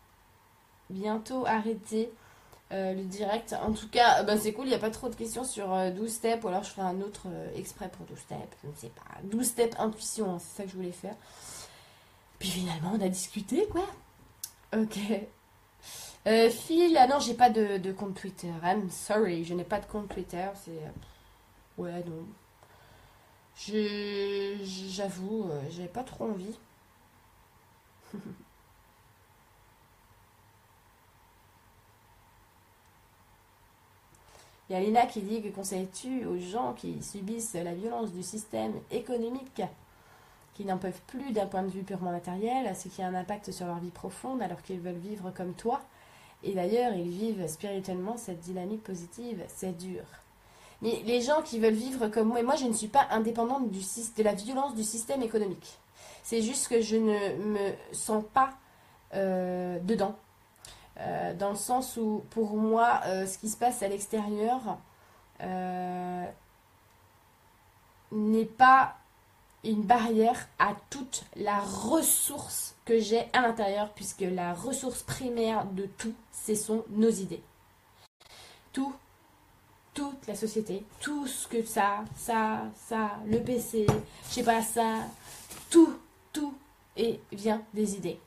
[0.90, 2.12] bientôt arrêter
[2.72, 3.56] euh, le direct.
[3.66, 5.90] En tout cas, bah, c'est cool, il n'y a pas trop de questions sur euh,
[5.90, 8.90] 12 steps, ou alors je ferai un autre exprès pour 12 steps, je ne sais
[8.90, 9.22] pas.
[9.24, 11.16] 12 steps intuition, hein, c'est ça que je voulais faire.
[12.38, 13.88] Puis finalement, on a discuté, quoi.
[14.76, 15.00] Ok.
[16.52, 18.52] Phil, ah non, j'ai pas de, de compte Twitter.
[18.64, 20.48] I'm sorry, je n'ai pas de compte Twitter.
[21.78, 22.26] Ouais, non.
[23.56, 26.58] J'avoue, euh, j'avais pas trop envie.
[34.70, 38.24] Il y a Lina qui dit que conseilles-tu aux gens qui subissent la violence du
[38.24, 39.62] système économique,
[40.56, 43.52] qui n'en peuvent plus d'un point de vue purement matériel, ce qui a un impact
[43.52, 45.82] sur leur vie profonde alors qu'ils veulent vivre comme toi?
[46.44, 50.04] Et d'ailleurs, ils vivent spirituellement cette dynamique positive, c'est dur.
[50.84, 53.72] Mais les gens qui veulent vivre comme moi, et moi je ne suis pas indépendante
[53.72, 55.80] de la violence du système économique.
[56.24, 58.50] C'est juste que je ne me sens pas
[59.14, 60.16] euh, dedans.
[61.00, 64.78] Euh, dans le sens où, pour moi, euh, ce qui se passe à l'extérieur
[68.12, 68.96] n'est pas
[69.64, 75.86] une barrière à toute la ressource que j'ai à l'intérieur, puisque la ressource primaire de
[75.86, 77.42] tout, ce sont nos idées.
[78.74, 78.94] Tout,
[79.94, 83.86] toute la société, tout ce que ça, ça, ça, le PC,
[84.30, 85.00] je sais pas, ça,
[85.70, 85.94] tout,
[86.32, 86.54] tout
[86.98, 88.20] et vient des idées.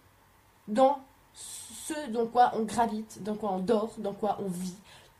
[0.69, 0.99] Dans
[1.35, 4.75] ce dans quoi on gravite, dans quoi on dort, dans quoi on vit,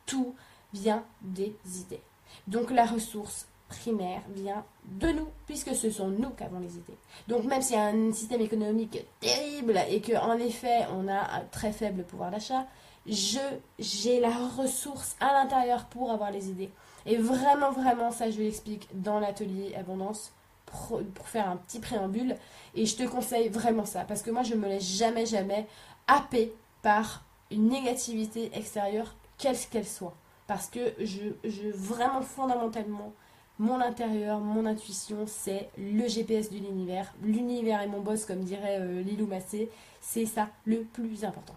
[0.05, 0.35] tout
[0.73, 2.01] vient des idées.
[2.47, 6.97] Donc la ressource primaire vient de nous, puisque ce sont nous qui avons les idées.
[7.29, 11.39] Donc même s'il y a un système économique terrible et que en effet on a
[11.39, 12.67] un très faible pouvoir d'achat,
[13.09, 13.39] je
[13.79, 16.71] j'ai la ressource à l'intérieur pour avoir les idées.
[17.05, 20.33] Et vraiment, vraiment, ça je l'explique dans l'atelier Abondance
[20.67, 22.37] pour faire un petit préambule.
[22.75, 25.67] Et je te conseille vraiment ça, parce que moi je me laisse jamais, jamais
[26.07, 26.53] happer
[26.83, 30.15] par une négativité extérieure, quelle qu'elle soit.
[30.47, 33.13] Parce que je, je vraiment fondamentalement,
[33.59, 37.13] mon intérieur, mon intuition, c'est le GPS de l'univers.
[37.23, 39.71] L'univers est mon boss, comme dirait euh, Lilou Massé.
[40.01, 41.57] C'est ça le plus important.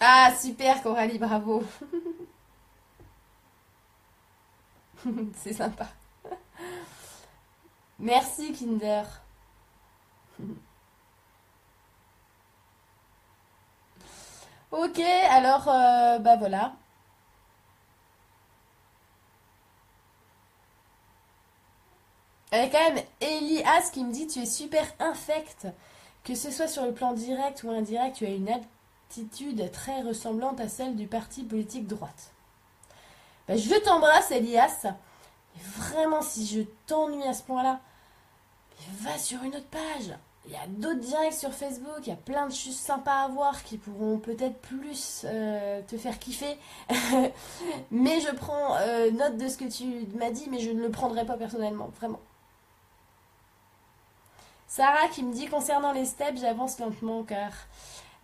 [0.00, 1.62] Ah, super, Coralie, bravo.
[5.34, 5.86] c'est sympa.
[7.98, 9.04] Merci, Kinder.
[14.70, 16.72] Ok, alors, euh, bah voilà.
[22.52, 25.66] Il y a quand même Elias qui me dit Tu es super infect.
[26.24, 28.48] Que ce soit sur le plan direct ou indirect, tu as une
[29.10, 32.32] attitude très ressemblante à celle du parti politique droite.
[33.48, 34.86] Bah, je t'embrasse, Elias.
[35.76, 37.80] Vraiment, si je t'ennuie à ce point-là,
[39.00, 40.16] va sur une autre page.
[40.46, 43.28] Il y a d'autres directs sur Facebook, il y a plein de choses sympas à
[43.28, 46.56] voir qui pourront peut-être plus euh, te faire kiffer.
[47.90, 50.90] mais je prends euh, note de ce que tu m'as dit, mais je ne le
[50.90, 52.20] prendrai pas personnellement, vraiment.
[54.68, 57.50] Sarah qui me dit concernant les steps, j'avance lentement car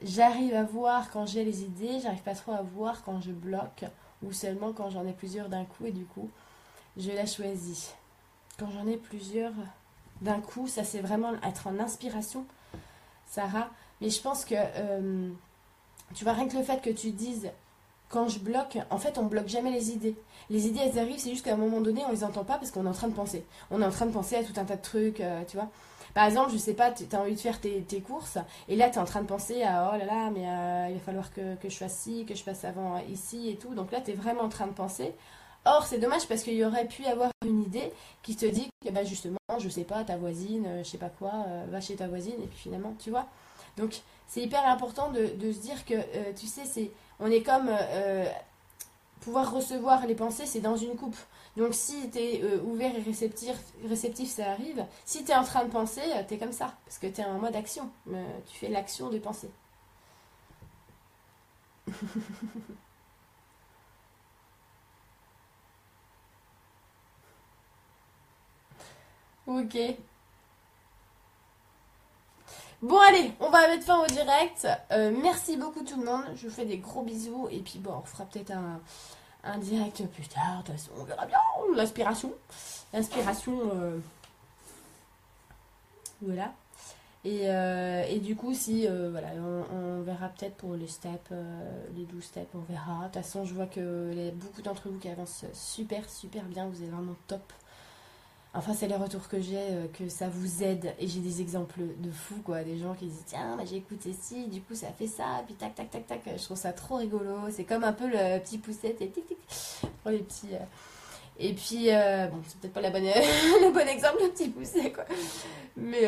[0.05, 3.85] j'arrive à voir quand j'ai les idées, j'arrive pas trop à voir quand je bloque
[4.23, 6.29] ou seulement quand j'en ai plusieurs d'un coup et du coup
[6.97, 7.95] je la choisis.
[8.59, 9.53] Quand j'en ai plusieurs
[10.21, 12.45] d'un coup, ça c'est vraiment être en inspiration,
[13.27, 13.71] Sarah.
[14.01, 15.31] Mais je pense que euh,
[16.15, 17.51] tu vois rien que le fait que tu dises
[18.09, 20.17] quand je bloque, en fait on bloque jamais les idées.
[20.51, 22.71] Les idées elles arrivent, c'est juste qu'à un moment donné on les entend pas parce
[22.71, 23.45] qu'on est en train de penser.
[23.71, 25.71] On est en train de penser à tout un tas de trucs, euh, tu vois.
[26.15, 28.97] Par exemple, je sais pas, tu as envie de faire tes, courses, et là tu
[28.97, 31.55] es en train de penser à oh là là, mais euh, il va falloir que,
[31.57, 33.75] que je fasse ci, que je fasse avant euh, ici et tout.
[33.75, 35.15] Donc là tu es vraiment en train de penser.
[35.65, 38.91] Or, c'est dommage parce qu'il y aurait pu avoir une idées qui te dit que
[38.91, 42.09] bah, justement, je sais pas, ta voisine, euh, je sais pas quoi, va chez ta
[42.09, 43.27] voisine, et puis finalement, tu vois.
[43.77, 45.95] Donc, c'est hyper important de, de, se dire que,
[46.33, 46.91] tu sais, c'est,
[47.21, 47.71] on est comme
[49.23, 51.17] pouvoir recevoir les pensées, c'est dans une coupe.
[51.57, 53.57] Donc, si tu es ouvert et réceptif,
[53.87, 54.87] réceptif, ça arrive.
[55.05, 57.25] Si tu es en train de penser, tu es comme ça, parce que tu es
[57.25, 57.91] en mode action.
[58.07, 59.51] tu fais l'action de penser.
[69.47, 69.77] ok.
[72.83, 74.67] Bon allez, on va mettre fin au direct.
[74.91, 76.25] Euh, merci beaucoup tout le monde.
[76.35, 77.49] Je vous fais des gros bisous.
[77.51, 78.81] Et puis bon, on fera peut-être un,
[79.59, 80.63] direct plus tard.
[80.63, 81.39] De toute façon, on verra bien.
[81.75, 82.33] L'inspiration.
[82.93, 83.59] L'inspiration.
[83.75, 83.99] Euh,
[86.21, 86.53] voilà.
[87.25, 89.29] Euh, et, du coup, si, euh, voilà,
[89.73, 91.31] on, verra peut-être pour les steps,
[91.97, 93.01] les 12 steps, on verra.
[93.01, 96.67] De toute façon, je vois que beaucoup d'entre vous qui avancent super, super bien.
[96.67, 97.53] Vous êtes vraiment top.
[98.55, 100.95] Enfin, c'est les retours que j'ai, que ça vous aide.
[100.99, 102.63] Et j'ai des exemples de fous, quoi.
[102.63, 105.43] Des gens qui disent, tiens, bah, j'ai écouté ci, du coup, ça fait ça.
[105.47, 106.21] Puis tac, tac, tac, tac.
[106.27, 107.35] Je trouve ça trop rigolo.
[107.51, 109.39] C'est comme un peu le petit poussette et tic, tic.
[110.03, 110.51] Pour les petits.
[111.39, 115.05] Et puis, bon, c'est peut-être pas le bon exemple, le petit pousset, quoi.
[115.77, 116.07] Mais,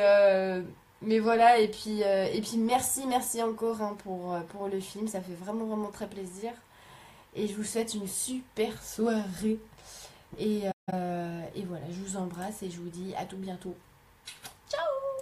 [1.07, 4.81] mais voilà, et puis, euh, et puis merci, merci encore hein, pour, euh, pour le
[4.81, 5.07] film.
[5.07, 6.53] Ça fait vraiment, vraiment très plaisir.
[7.35, 9.59] Et je vous souhaite une super soirée.
[10.39, 13.75] Et, euh, euh, et voilà, je vous embrasse et je vous dis à tout bientôt.
[14.69, 15.14] Ciao